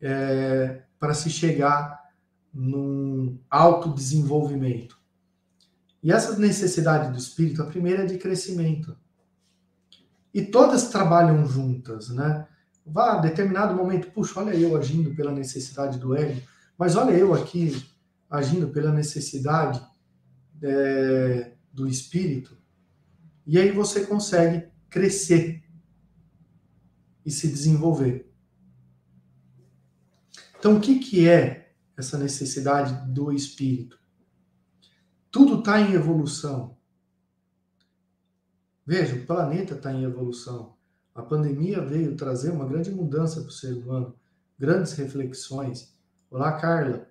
é, 0.00 0.82
para 0.98 1.14
se 1.14 1.30
chegar 1.30 1.99
num 2.52 3.38
autodesenvolvimento. 3.48 4.98
E 6.02 6.10
essa 6.10 6.38
necessidade 6.38 7.12
do 7.12 7.18
espírito, 7.18 7.62
a 7.62 7.66
primeira 7.66 8.02
é 8.02 8.06
de 8.06 8.18
crescimento. 8.18 8.96
E 10.32 10.42
todas 10.42 10.88
trabalham 10.88 11.46
juntas, 11.46 12.08
né? 12.08 12.46
Vá, 12.86 13.12
a 13.12 13.18
determinado 13.18 13.74
momento, 13.74 14.10
puxa, 14.10 14.40
olha 14.40 14.54
eu 14.54 14.76
agindo 14.76 15.14
pela 15.14 15.32
necessidade 15.32 15.98
do 15.98 16.16
ego, 16.16 16.40
mas 16.78 16.96
olha 16.96 17.12
eu 17.12 17.34
aqui 17.34 17.86
agindo 18.28 18.68
pela 18.68 18.92
necessidade 18.92 19.84
é, 20.62 21.52
do 21.72 21.86
espírito. 21.86 22.56
E 23.46 23.58
aí 23.58 23.70
você 23.70 24.06
consegue 24.06 24.68
crescer 24.88 25.62
e 27.24 27.30
se 27.30 27.48
desenvolver. 27.48 28.32
Então, 30.58 30.76
o 30.76 30.80
que, 30.80 30.98
que 30.98 31.28
é 31.28 31.59
essa 32.00 32.18
necessidade 32.18 33.12
do 33.12 33.32
espírito? 33.32 33.98
Tudo 35.30 35.60
está 35.60 35.80
em 35.80 35.92
evolução. 35.92 36.76
Veja, 38.84 39.14
o 39.14 39.26
planeta 39.26 39.74
está 39.74 39.92
em 39.92 40.02
evolução. 40.02 40.74
A 41.14 41.22
pandemia 41.22 41.80
veio 41.84 42.16
trazer 42.16 42.50
uma 42.50 42.66
grande 42.66 42.90
mudança 42.90 43.40
para 43.40 43.48
o 43.48 43.52
ser 43.52 43.74
humano, 43.74 44.14
grandes 44.58 44.92
reflexões. 44.94 45.94
Olá, 46.30 46.52
Carla. 46.58 47.08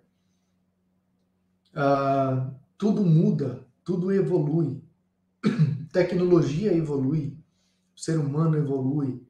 Ah, 1.74 2.52
tudo 2.78 3.06
muda, 3.06 3.66
tudo 3.84 4.12
evolui. 4.12 4.84
Tecnologia 5.94 6.74
evolui, 6.74 7.38
o 7.96 8.00
ser 8.00 8.20
humano 8.20 8.58
evolui, 8.58 9.26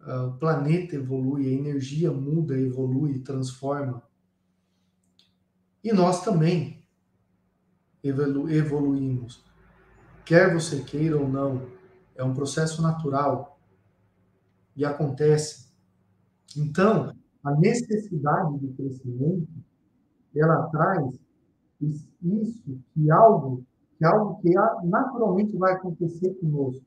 ah, 0.00 0.26
o 0.26 0.38
planeta 0.38 0.96
evolui, 0.96 1.46
a 1.48 1.52
energia 1.52 2.10
muda, 2.10 2.58
evolui, 2.58 3.18
transforma. 3.18 4.02
E 5.82 5.92
nós 5.92 6.22
também 6.22 6.82
evolu 8.02 8.50
evoluímos 8.50 9.44
quer 10.30 10.54
você 10.54 10.80
queira 10.80 11.18
ou 11.18 11.28
não, 11.28 11.66
é 12.14 12.22
um 12.22 12.32
processo 12.32 12.80
natural 12.80 13.58
e 14.76 14.84
acontece. 14.84 15.68
Então, 16.56 17.12
a 17.42 17.50
necessidade 17.56 18.60
de 18.60 18.68
crescimento, 18.74 19.48
ela 20.36 20.68
traz 20.68 21.18
isso 21.80 22.78
que 22.94 23.10
algo 23.10 23.64
que 23.98 24.04
algo 24.04 24.40
que 24.40 24.54
naturalmente 24.84 25.56
vai 25.56 25.72
acontecer 25.72 26.32
conosco. 26.34 26.84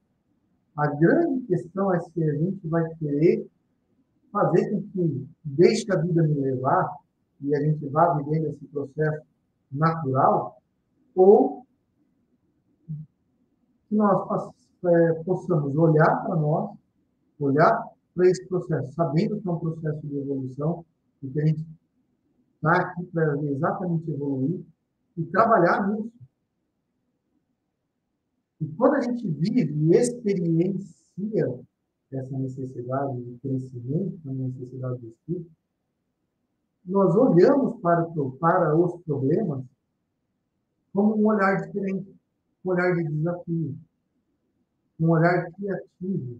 A 0.77 0.87
grande 0.87 1.45
questão 1.45 1.93
é 1.93 1.99
se 1.99 2.23
a 2.23 2.35
gente 2.35 2.65
vai 2.69 2.87
querer 2.95 3.45
fazer 4.31 4.69
com 4.69 4.83
que 4.83 5.27
deixe 5.43 5.91
a 5.91 5.97
vida 5.97 6.23
me 6.23 6.35
levar 6.35 6.95
e 7.43 7.55
a 7.55 7.61
gente 7.61 7.85
vá 7.87 8.13
vivendo 8.15 8.47
esse 8.47 8.65
processo 8.67 9.25
natural 9.71 10.61
ou 11.15 11.65
que 13.87 13.95
nós 13.95 14.53
é, 14.85 15.13
possamos 15.23 15.75
olhar 15.75 16.23
para 16.23 16.35
nós, 16.35 16.75
olhar 17.39 17.93
para 18.15 18.27
esse 18.27 18.45
processo, 18.47 18.93
sabendo 18.93 19.39
que 19.39 19.47
é 19.47 19.51
um 19.51 19.59
processo 19.59 20.07
de 20.07 20.17
evolução, 20.17 20.85
e 21.21 21.29
que 21.29 21.39
a 21.39 21.45
gente 21.45 21.65
está 22.55 22.81
aqui 22.81 23.05
para 23.07 23.41
exatamente 23.43 24.09
evoluir 24.11 24.61
e 25.17 25.23
trabalhar 25.25 25.87
nisso. 25.89 26.11
E 28.61 28.67
quando 28.77 28.95
a 28.95 29.01
gente 29.01 29.27
vive 29.27 29.73
e 29.73 29.95
experiencia 29.95 31.59
essa 32.11 32.37
necessidade 32.37 33.21
de 33.23 33.37
crescimento, 33.39 34.19
a 34.29 34.33
necessidade 34.33 34.99
do 34.99 35.07
espírito, 35.07 35.51
nós 36.85 37.15
olhamos 37.15 37.79
para, 37.81 38.05
para 38.39 38.75
os 38.75 39.01
problemas 39.03 39.63
como 40.93 41.15
um 41.15 41.25
olhar 41.27 41.61
diferente 41.61 42.13
um 42.63 42.69
olhar 42.69 42.95
de 42.95 43.03
desafio. 43.03 43.77
um 44.99 45.09
olhar 45.09 45.51
criativo, 45.51 46.39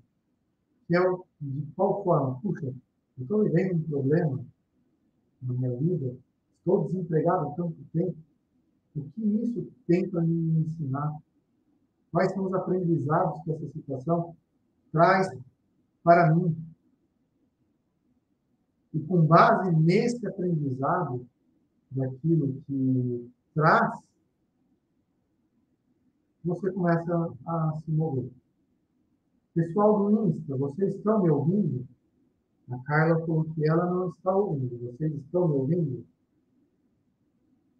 que 0.87 0.95
é 0.95 1.01
o, 1.01 1.25
de 1.41 1.65
qual 1.75 2.03
forma? 2.03 2.39
Puxa, 2.41 2.67
eu 2.67 3.23
estou 3.23 3.43
vivendo 3.43 3.75
um 3.75 3.83
problema 3.83 4.45
na 5.41 5.53
minha 5.53 5.75
vida, 5.77 6.15
estou 6.59 6.87
desempregado 6.87 7.49
há 7.49 7.51
tanto 7.55 7.75
tempo, 7.91 8.15
o 8.95 9.03
que 9.09 9.21
isso 9.21 9.67
tem 9.87 10.07
para 10.07 10.21
me 10.21 10.61
ensinar? 10.61 11.17
Quais 12.11 12.31
são 12.31 12.45
os 12.45 12.53
aprendizados 12.53 13.43
que 13.43 13.51
essa 13.51 13.67
situação 13.71 14.35
traz 14.91 15.27
para 16.03 16.33
mim? 16.33 16.55
E 18.93 18.99
com 18.99 19.25
base 19.25 19.71
nesse 19.75 20.25
aprendizado, 20.27 21.25
daquilo 21.91 22.61
que 22.65 23.31
traz, 23.53 23.99
você 26.43 26.71
começa 26.71 27.33
a 27.45 27.73
se 27.83 27.91
mover. 27.91 28.29
Pessoal 29.53 30.11
do 30.11 30.27
Insta, 30.27 30.57
vocês 30.57 30.95
estão 30.95 31.21
me 31.21 31.29
ouvindo? 31.29 31.87
A 32.69 32.77
Carla 32.79 33.19
falou 33.19 33.45
que 33.53 33.67
ela 33.67 33.85
não 33.85 34.09
está 34.09 34.35
ouvindo. 34.35 34.79
Vocês 34.79 35.13
estão 35.13 35.47
me 35.47 35.53
ouvindo? 35.55 36.05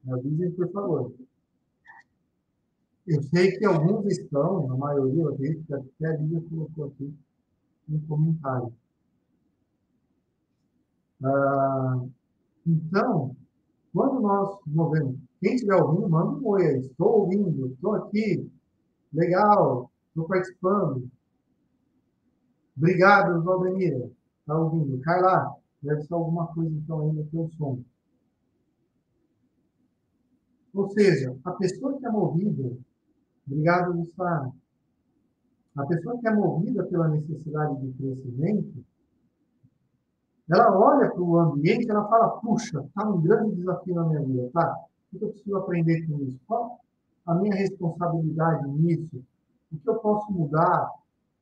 Me 0.04 0.14
avisem, 0.14 0.52
por 0.52 0.72
favor. 0.72 1.14
Eu 3.06 3.22
sei 3.24 3.58
que 3.58 3.66
alguns 3.66 4.06
estão, 4.06 4.72
a 4.72 4.78
maioria, 4.78 5.36
que 5.36 5.74
até 5.74 6.06
a 6.08 6.18
Lívia 6.18 6.42
colocou 6.50 6.86
aqui 6.86 7.14
um 7.90 8.00
comentário. 8.08 8.74
Ah, 11.24 12.06
então, 12.66 13.36
quando 13.94 14.22
nós 14.22 14.60
movemos, 14.68 15.18
quem 15.42 15.56
estiver 15.56 15.76
ouvindo, 15.76 16.10
manda 16.10 16.38
um 16.38 16.48
oi. 16.48 16.80
Estou 16.80 17.22
ouvindo, 17.22 17.68
estou 17.68 17.96
aqui. 17.96 18.50
Legal, 19.14 19.92
estou 20.08 20.28
participando. 20.28 21.10
Obrigado, 22.76 23.44
Valdemira. 23.44 24.10
Está 24.40 24.58
ouvindo? 24.58 25.00
Cai 25.02 25.22
lá. 25.22 25.56
Deve 25.82 26.02
ser 26.04 26.14
alguma 26.14 26.48
coisa, 26.48 26.74
então, 26.74 27.02
aí 27.02 27.12
no 27.12 27.26
teu 27.26 27.50
som. 27.58 27.84
Ou 30.74 30.90
seja, 30.90 31.38
a 31.44 31.52
pessoa 31.52 31.98
que 32.00 32.06
é 32.06 32.10
movida, 32.10 32.76
obrigado, 33.46 33.94
Gustavo. 33.94 34.56
A 35.76 35.86
pessoa 35.86 36.20
que 36.20 36.28
é 36.28 36.34
movida 36.34 36.84
pela 36.86 37.10
necessidade 37.10 37.82
de 37.82 37.94
crescimento, 37.94 38.86
ela 40.54 40.78
olha 40.78 41.10
para 41.10 41.22
o 41.22 41.40
ambiente, 41.40 41.90
ela 41.90 42.08
fala, 42.08 42.30
puxa, 42.40 42.82
está 42.82 43.10
um 43.10 43.22
grande 43.22 43.56
desafio 43.56 43.96
na 43.96 44.06
minha 44.06 44.22
vida, 44.22 44.50
tá? 44.54 44.86
O 45.12 45.18
que 45.18 45.26
eu 45.26 45.30
preciso 45.30 45.58
aprender 45.58 46.08
com 46.08 46.20
isso? 46.22 46.40
Qual 46.48 46.80
a 47.26 47.36
minha 47.36 47.56
responsabilidade 47.56 48.68
nisso? 48.70 49.24
O 49.72 49.78
que 49.78 49.90
eu 49.90 49.96
posso 49.96 50.32
mudar? 50.32 50.92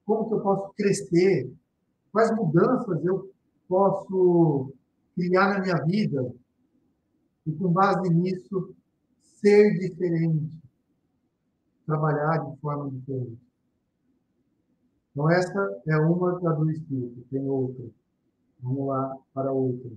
Como 0.06 0.28
que 0.28 0.34
eu 0.36 0.42
posso 0.42 0.74
crescer? 0.74 1.52
Quais 2.12 2.36
mudanças 2.36 3.04
eu 3.06 3.32
posso 3.68 4.74
criar 5.16 5.50
na 5.50 5.60
minha 5.62 5.86
vida? 5.86 6.34
E 7.46 7.52
com 7.52 7.72
base 7.72 8.10
nisso, 8.10 8.76
ser 9.22 9.78
diferente. 9.80 10.62
Trabalhar 11.86 12.38
de 12.38 12.58
forma 12.60 12.92
diferente. 12.92 13.40
Então, 15.12 15.30
essa 15.30 15.82
é 15.88 15.98
uma 15.98 16.40
da 16.40 16.54
do 16.54 16.72
Espírito, 16.72 17.26
tem 17.30 17.46
outra. 17.48 17.86
Vamos 18.62 18.88
lá 18.88 19.18
para 19.34 19.52
outra. 19.52 19.90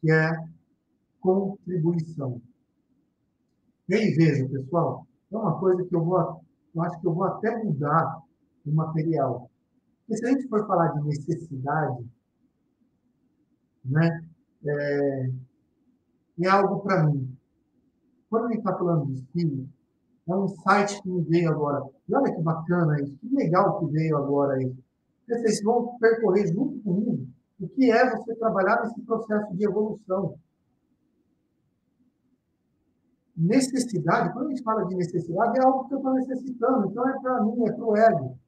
Que 0.00 0.10
é 0.10 0.30
contribuição. 1.20 2.40
E 3.88 3.94
aí, 3.94 4.14
veja, 4.14 4.48
pessoal, 4.48 5.06
é 5.30 5.36
uma 5.36 5.58
coisa 5.58 5.84
que 5.84 5.94
eu 5.94 6.04
vou, 6.04 6.44
eu 6.74 6.82
acho 6.82 7.00
que 7.00 7.06
eu 7.06 7.12
vou 7.12 7.24
até 7.24 7.62
mudar 7.62 8.22
o 8.64 8.72
material. 8.72 9.50
Porque 10.00 10.16
se 10.16 10.26
a 10.26 10.30
gente 10.30 10.48
for 10.48 10.66
falar 10.66 10.88
de 10.88 11.06
necessidade, 11.06 12.08
né, 13.84 14.24
é, 14.64 15.30
é 16.42 16.48
algo 16.48 16.80
para 16.80 17.04
mim. 17.04 17.36
Quando 18.28 18.46
a 18.46 18.48
gente 18.48 18.58
está 18.58 18.78
falando 18.78 19.06
de 19.06 19.14
espírito, 19.14 19.68
é 20.28 20.36
um 20.36 20.48
site 20.48 21.02
que 21.02 21.08
me 21.08 21.22
veio 21.22 21.50
agora. 21.50 21.84
E 22.08 22.14
olha 22.14 22.32
que 22.32 22.40
bacana 22.40 23.02
isso, 23.02 23.16
que 23.16 23.34
legal 23.34 23.80
que 23.80 23.86
veio 23.92 24.16
agora 24.16 24.54
aí 24.54 24.72
vocês 25.26 25.62
vão 25.62 25.96
percorrer 25.98 26.52
junto 26.52 26.80
comigo 26.82 27.26
o 27.60 27.68
que 27.68 27.90
é 27.90 28.10
você 28.10 28.34
trabalhar 28.36 28.82
nesse 28.82 29.00
processo 29.02 29.54
de 29.54 29.64
evolução. 29.64 30.38
Necessidade, 33.36 34.32
quando 34.32 34.46
a 34.46 34.50
gente 34.50 34.62
fala 34.62 34.86
de 34.86 34.94
necessidade, 34.94 35.58
é 35.58 35.62
algo 35.62 35.86
que 35.86 35.94
eu 35.94 35.98
estou 35.98 36.14
necessitando, 36.14 36.90
então 36.90 37.08
é 37.08 37.20
para 37.20 37.44
mim, 37.44 37.64
é 37.66 37.72
para 37.72 37.84
o 37.84 37.96
ego. 37.96 38.38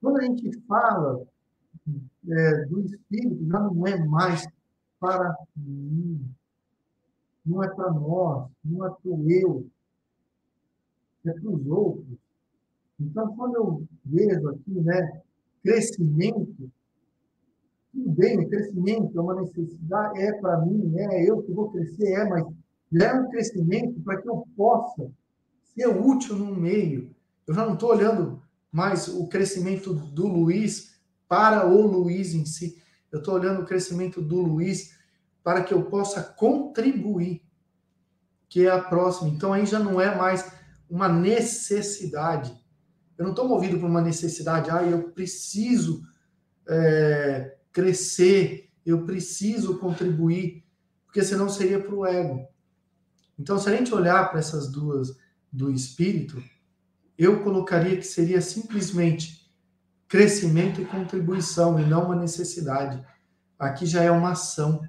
Quando 0.00 0.18
a 0.18 0.24
gente 0.24 0.60
fala 0.66 1.24
é, 2.28 2.64
do 2.66 2.80
espírito, 2.80 3.46
já 3.46 3.60
não 3.60 3.86
é 3.86 4.04
mais 4.04 4.46
para 4.98 5.36
mim, 5.56 6.24
não 7.44 7.62
é 7.62 7.68
para 7.68 7.92
nós, 7.92 8.50
não 8.64 8.86
é 8.86 8.90
para 8.90 9.10
o 9.10 9.30
eu, 9.30 9.66
é 11.26 11.32
para 11.32 11.50
os 11.50 11.66
outros. 11.66 12.18
Então, 13.00 13.34
quando 13.36 13.56
eu 13.56 13.84
vejo 14.04 14.48
aqui, 14.48 14.80
né, 14.80 15.22
crescimento, 15.62 16.70
tudo 17.92 18.10
bem, 18.10 18.38
o 18.38 18.48
crescimento 18.48 19.18
é 19.18 19.22
uma 19.22 19.40
necessidade, 19.40 20.20
é 20.20 20.32
para 20.34 20.64
mim, 20.64 20.94
é 20.96 21.28
eu 21.28 21.42
que 21.42 21.52
vou 21.52 21.70
crescer, 21.70 22.12
é, 22.12 22.28
mas 22.28 22.44
é 23.00 23.14
um 23.14 23.30
crescimento 23.30 24.00
para 24.00 24.20
que 24.20 24.28
eu 24.28 24.46
possa 24.56 25.10
ser 25.74 25.86
útil 25.86 26.36
no 26.36 26.54
meio. 26.54 27.14
Eu 27.46 27.54
já 27.54 27.64
não 27.64 27.74
estou 27.74 27.90
olhando 27.90 28.42
mais 28.70 29.08
o 29.08 29.26
crescimento 29.28 29.92
do 29.92 30.26
Luiz 30.26 31.00
para 31.28 31.66
o 31.66 31.86
Luiz 31.86 32.34
em 32.34 32.44
si. 32.44 32.82
Eu 33.10 33.18
estou 33.18 33.34
olhando 33.34 33.62
o 33.62 33.66
crescimento 33.66 34.20
do 34.20 34.40
Luiz 34.40 34.96
para 35.42 35.62
que 35.62 35.74
eu 35.74 35.84
possa 35.84 36.22
contribuir, 36.22 37.42
que 38.48 38.66
é 38.66 38.70
a 38.70 38.82
próxima. 38.82 39.28
Então 39.28 39.52
aí 39.52 39.66
já 39.66 39.78
não 39.78 40.00
é 40.00 40.14
mais 40.14 40.50
uma 40.88 41.08
necessidade, 41.08 42.54
eu 43.16 43.24
não 43.24 43.32
estou 43.32 43.48
movido 43.48 43.78
por 43.78 43.88
uma 43.88 44.00
necessidade, 44.00 44.70
ah, 44.70 44.82
eu 44.82 45.10
preciso 45.10 46.02
é, 46.68 47.56
crescer, 47.72 48.70
eu 48.84 49.04
preciso 49.04 49.78
contribuir, 49.78 50.64
porque 51.04 51.22
senão 51.22 51.48
seria 51.48 51.80
para 51.80 51.94
o 51.94 52.06
ego. 52.06 52.46
Então, 53.38 53.58
se 53.58 53.68
a 53.68 53.76
gente 53.76 53.94
olhar 53.94 54.30
para 54.30 54.40
essas 54.40 54.70
duas 54.70 55.16
do 55.52 55.70
espírito, 55.70 56.42
eu 57.18 57.42
colocaria 57.42 57.96
que 57.96 58.06
seria 58.06 58.40
simplesmente 58.40 59.50
crescimento 60.08 60.80
e 60.80 60.84
contribuição, 60.84 61.78
e 61.78 61.84
não 61.84 62.06
uma 62.06 62.16
necessidade. 62.16 63.02
Aqui 63.58 63.86
já 63.86 64.02
é 64.02 64.10
uma 64.10 64.32
ação. 64.32 64.82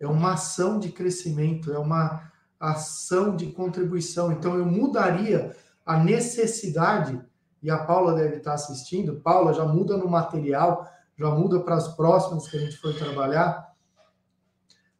É 0.00 0.06
uma 0.06 0.34
ação 0.34 0.78
de 0.78 0.90
crescimento, 0.90 1.72
é 1.72 1.78
uma 1.78 2.30
ação 2.58 3.36
de 3.36 3.46
contribuição. 3.46 4.32
Então, 4.32 4.56
eu 4.56 4.66
mudaria 4.66 5.56
a 5.88 5.96
necessidade, 5.96 7.18
e 7.62 7.70
a 7.70 7.78
Paula 7.78 8.14
deve 8.14 8.36
estar 8.36 8.52
assistindo, 8.52 9.22
Paula 9.22 9.54
já 9.54 9.64
muda 9.64 9.96
no 9.96 10.06
material, 10.06 10.86
já 11.16 11.30
muda 11.30 11.60
para 11.60 11.76
as 11.76 11.96
próximas 11.96 12.46
que 12.46 12.58
a 12.58 12.60
gente 12.60 12.76
for 12.76 12.94
trabalhar, 12.94 13.74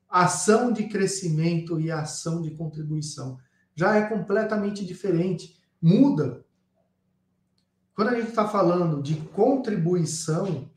ação 0.09 0.73
de 0.73 0.89
crescimento 0.89 1.79
e 1.79 1.91
ação 1.91 2.41
de 2.41 2.53
contribuição. 2.53 3.39
Já 3.75 3.97
é 3.97 4.09
completamente 4.09 4.83
diferente, 4.83 5.61
muda. 5.81 6.43
Quando 7.95 8.09
a 8.09 8.15
gente 8.15 8.31
está 8.31 8.49
falando 8.49 9.03
de 9.03 9.17
contribuição, 9.17 10.71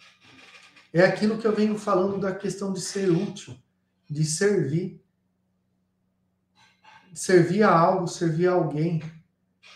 é 0.92 1.06
aquilo 1.06 1.38
que 1.38 1.48
eu 1.48 1.56
venho 1.56 1.80
falando 1.80 2.20
da 2.20 2.36
questão 2.36 2.74
de 2.74 2.82
ser 2.82 3.10
útil, 3.10 3.56
de 4.10 4.26
servir. 4.26 5.02
Servir 7.14 7.64
a 7.64 7.72
algo, 7.72 8.10
servir 8.10 8.50
a 8.50 8.54
alguém. 8.54 9.02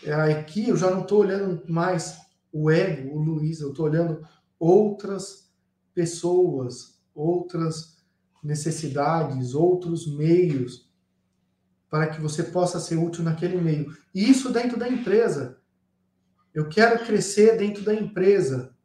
É, 0.06 0.14
aqui 0.14 0.68
eu 0.68 0.76
já 0.76 0.88
não 0.88 1.02
estou 1.02 1.22
olhando 1.22 1.60
mais 1.68 2.16
o 2.52 2.70
ego, 2.70 3.16
o 3.16 3.20
Luiz, 3.20 3.60
eu 3.60 3.70
estou 3.70 3.86
olhando 3.86 4.24
outras 4.56 5.50
pessoas, 5.92 7.00
outras 7.12 7.96
necessidades, 8.40 9.52
outros 9.52 10.06
meios 10.06 10.88
para 11.90 12.06
que 12.06 12.20
você 12.20 12.44
possa 12.44 12.78
ser 12.78 12.96
útil 12.96 13.24
naquele 13.24 13.60
meio. 13.60 13.92
E 14.14 14.30
isso 14.30 14.52
dentro 14.52 14.78
da 14.78 14.88
empresa. 14.88 15.58
Eu 16.54 16.68
quero 16.68 17.04
crescer 17.04 17.58
dentro 17.58 17.82
da 17.82 17.92
empresa. 17.92 18.76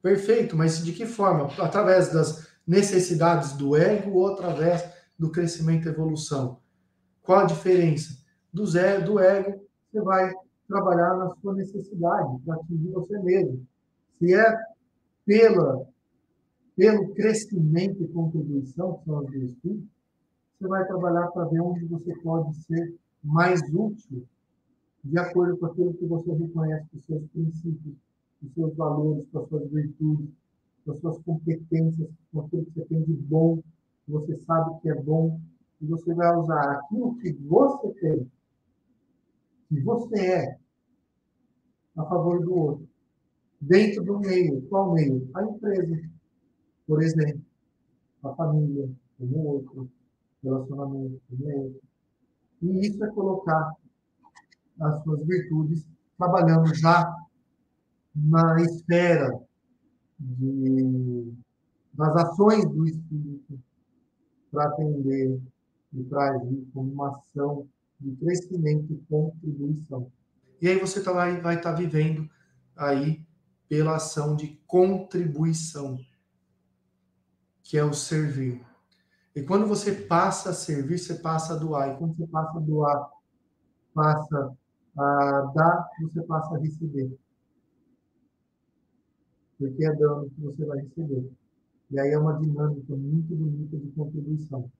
Perfeito, 0.00 0.56
mas 0.56 0.82
de 0.82 0.92
que 0.92 1.04
forma? 1.04 1.52
Através 1.62 2.10
das 2.10 2.48
necessidades 2.66 3.52
do 3.52 3.76
ego 3.76 4.12
ou 4.12 4.28
através 4.28 4.82
do 5.18 5.30
crescimento 5.30 5.86
e 5.86 5.90
evolução? 5.90 6.60
Qual 7.20 7.40
a 7.40 7.44
diferença? 7.44 8.24
Do, 8.50 8.66
zé, 8.66 9.00
do 9.02 9.20
ego 9.20 9.66
você 9.92 10.00
vai 10.00 10.32
trabalhar 10.66 11.16
na 11.16 11.34
sua 11.36 11.54
necessidade, 11.54 12.38
para 12.44 12.56
atingir 12.56 12.90
você 12.90 13.18
mesmo. 13.18 13.66
Se 14.18 14.34
é 14.34 14.58
pela, 15.24 15.86
pelo 16.76 17.14
crescimento 17.14 18.02
e 18.02 18.08
contribuição, 18.08 18.94
que 18.98 19.04
são 19.04 19.18
as 19.20 19.26
duas 19.26 19.54
você 20.58 20.68
vai 20.68 20.86
trabalhar 20.86 21.26
para 21.28 21.44
ver 21.44 21.60
onde 21.60 21.84
você 21.84 22.14
pode 22.20 22.54
ser 22.64 22.94
mais 23.22 23.60
útil 23.74 24.26
de 25.04 25.18
acordo 25.18 25.56
com 25.58 25.66
aquilo 25.66 25.94
que 25.94 26.06
você 26.06 26.32
reconhece, 26.32 26.86
com 26.90 26.98
seus 26.98 27.26
princípios, 27.28 27.94
com 28.40 28.48
seus 28.54 28.74
valores, 28.74 29.26
com 29.30 29.38
as 29.38 29.48
suas 29.48 29.70
virtudes, 29.70 30.30
com 30.84 30.92
as 30.92 30.98
suas 30.98 31.18
competências, 31.22 32.08
com 32.32 32.40
aquilo 32.40 32.64
que 32.64 32.72
você 32.72 32.84
tem 32.86 33.02
de 33.02 33.12
bom, 33.12 33.62
que 34.04 34.12
você 34.12 34.36
sabe 34.38 34.80
que 34.80 34.88
é 34.88 34.94
bom, 34.94 35.38
e 35.80 35.86
você 35.86 36.14
vai 36.14 36.34
usar 36.36 36.72
aquilo 36.72 37.16
que 37.18 37.32
você 37.32 37.88
tem, 38.00 38.30
que 39.68 39.80
você 39.80 40.20
é, 40.20 40.58
a 41.96 42.04
favor 42.04 42.42
do 42.44 42.54
outro. 42.54 42.88
Dentro 43.60 44.04
do 44.04 44.18
meio, 44.20 44.62
qual 44.68 44.92
meio? 44.92 45.28
A 45.34 45.42
empresa, 45.44 46.10
por 46.86 47.02
exemplo, 47.02 47.42
a 48.22 48.34
família, 48.34 48.90
como 49.18 49.38
outro, 49.46 49.90
relacionamento, 50.42 51.20
como 51.28 51.56
outro. 51.56 51.80
E 52.62 52.86
isso 52.86 53.02
é 53.02 53.10
colocar 53.10 53.72
as 54.80 55.02
suas 55.02 55.26
virtudes 55.26 55.86
trabalhando 56.18 56.74
já 56.74 57.14
na 58.14 58.60
esfera 58.62 59.38
de, 60.18 61.32
das 61.94 62.16
ações 62.16 62.68
do 62.68 62.86
Espírito 62.86 63.58
para 64.50 64.68
atender 64.68 65.40
e 65.92 66.02
para 66.04 66.36
agir 66.36 66.66
como 66.72 66.92
uma 66.92 67.10
ação 67.10 67.66
de 68.00 68.14
crescimento 68.16 68.92
e 68.92 68.96
contribuição. 69.08 70.10
E 70.60 70.68
aí 70.68 70.78
você 70.78 71.02
tá 71.02 71.10
lá 71.10 71.30
e 71.30 71.40
vai 71.40 71.56
estar 71.56 71.72
tá 71.72 71.76
vivendo 71.78 72.28
aí 72.74 73.24
pela 73.68 73.96
ação 73.96 74.36
de 74.36 74.60
contribuição, 74.66 75.98
que 77.62 77.76
é 77.76 77.84
o 77.84 77.92
servir. 77.92 78.64
E 79.34 79.42
quando 79.42 79.66
você 79.66 79.92
passa 79.92 80.50
a 80.50 80.54
servir, 80.54 80.98
você 80.98 81.14
passa 81.14 81.54
a 81.54 81.56
doar. 81.56 81.90
E 81.90 81.98
quando 81.98 82.16
você 82.16 82.26
passa 82.26 82.56
a 82.56 82.60
doar, 82.60 83.10
passa 83.92 84.56
a 84.96 85.52
dar, 85.54 85.88
você 86.00 86.22
passa 86.22 86.54
a 86.54 86.58
receber. 86.58 87.18
Porque 89.58 89.84
é 89.84 89.94
dando 89.94 90.30
que 90.30 90.40
você 90.40 90.64
vai 90.64 90.78
receber. 90.78 91.30
E 91.90 92.00
aí 92.00 92.10
é 92.10 92.18
uma 92.18 92.38
dinâmica 92.38 92.96
muito 92.96 93.34
bonita 93.34 93.76
de 93.76 93.90
contribuição. 93.92 94.70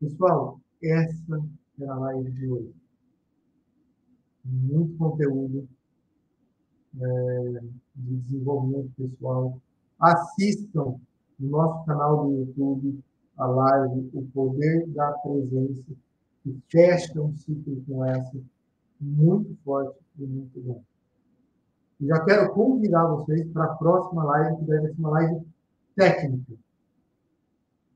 Pessoal, 0.00 0.60
essa 0.82 1.42
é 1.80 1.86
a 1.86 1.94
live 1.94 2.30
de 2.32 2.46
hoje 2.48 2.74
muito 4.48 4.96
conteúdo 4.96 5.68
é, 7.00 7.60
de 7.94 8.16
desenvolvimento 8.16 8.90
pessoal. 8.96 9.60
Assistam 10.00 10.98
no 11.38 11.50
nosso 11.50 11.84
canal 11.84 12.26
do 12.26 12.32
YouTube 12.38 13.00
a 13.36 13.46
live 13.46 14.10
O 14.14 14.22
Poder 14.32 14.86
da 14.88 15.12
Presença, 15.12 15.92
que 16.42 16.60
fecha 16.68 17.20
um 17.20 17.36
ciclo 17.36 17.82
com 17.86 18.04
essa, 18.04 18.38
muito 19.00 19.56
forte 19.64 19.98
e 20.18 20.26
muito 20.26 20.60
bom. 20.60 20.82
E 22.00 22.06
já 22.06 22.24
quero 22.24 22.52
convidar 22.52 23.06
vocês 23.06 23.46
para 23.52 23.64
a 23.64 23.74
próxima 23.76 24.24
live, 24.24 24.56
que 24.56 24.64
deve 24.64 24.88
ser 24.88 25.00
uma 25.00 25.10
live 25.10 25.46
técnica. 25.94 26.52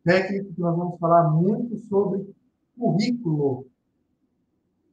Técnica 0.05 0.53
que 0.53 0.61
nós 0.61 0.77
vamos 0.77 0.99
falar 0.99 1.31
muito 1.31 1.77
sobre 1.89 2.35
currículo 2.83 3.67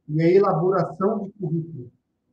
e 0.08 0.22
a 0.22 0.30
elaboração 0.30 1.26
de 1.26 1.32
currículo. 1.32 1.90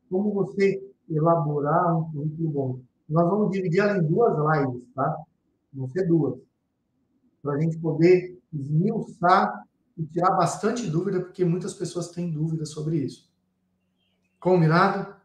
Como 0.10 0.34
você 0.34 0.84
elaborar 1.10 1.98
um 1.98 2.12
currículo 2.12 2.50
bom. 2.50 2.80
Nós 3.10 3.30
vamos 3.30 3.52
dividir 3.52 3.80
ela 3.80 3.98
em 3.98 4.04
duas 4.08 4.34
lives, 4.38 4.84
tá? 4.94 5.18
Vão 5.74 5.90
ser 5.90 6.06
duas. 6.06 6.40
Para 7.42 7.54
a 7.54 7.60
gente 7.60 7.78
poder 7.80 8.38
esmiuçar 8.54 9.64
e 9.98 10.06
tirar 10.06 10.32
bastante 10.32 10.90
dúvida, 10.90 11.22
porque 11.22 11.46
muitas 11.46 11.74
pessoas 11.74 12.10
têm 12.10 12.32
dúvidas 12.32 12.70
sobre 12.70 12.98
isso. 12.98 13.32
Combinado? 14.40 15.16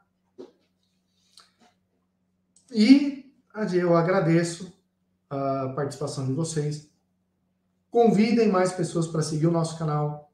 E 2.70 3.30
eu 3.74 3.96
agradeço 3.96 4.72
a 5.28 5.68
participação 5.74 6.26
de 6.26 6.32
vocês. 6.32 6.91
Convidem 7.92 8.48
mais 8.48 8.72
pessoas 8.72 9.06
para 9.06 9.20
seguir 9.20 9.46
o 9.46 9.50
nosso 9.50 9.78
canal 9.78 10.32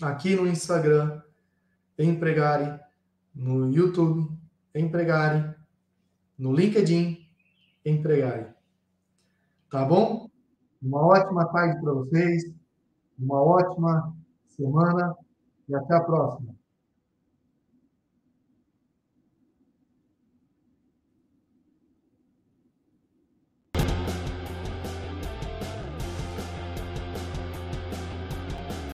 aqui 0.00 0.36
no 0.36 0.46
Instagram, 0.46 1.20
Empregare, 1.98 2.78
no 3.34 3.72
YouTube, 3.72 4.30
Empregare, 4.72 5.52
no 6.38 6.52
LinkedIn, 6.52 7.28
Empregare. 7.84 8.54
Tá 9.68 9.84
bom? 9.84 10.30
Uma 10.80 11.04
ótima 11.04 11.44
tarde 11.46 11.82
para 11.82 11.92
vocês, 11.92 12.44
uma 13.18 13.42
ótima 13.42 14.14
semana 14.46 15.12
e 15.68 15.74
até 15.74 15.96
a 15.96 16.04
próxima. 16.04 16.54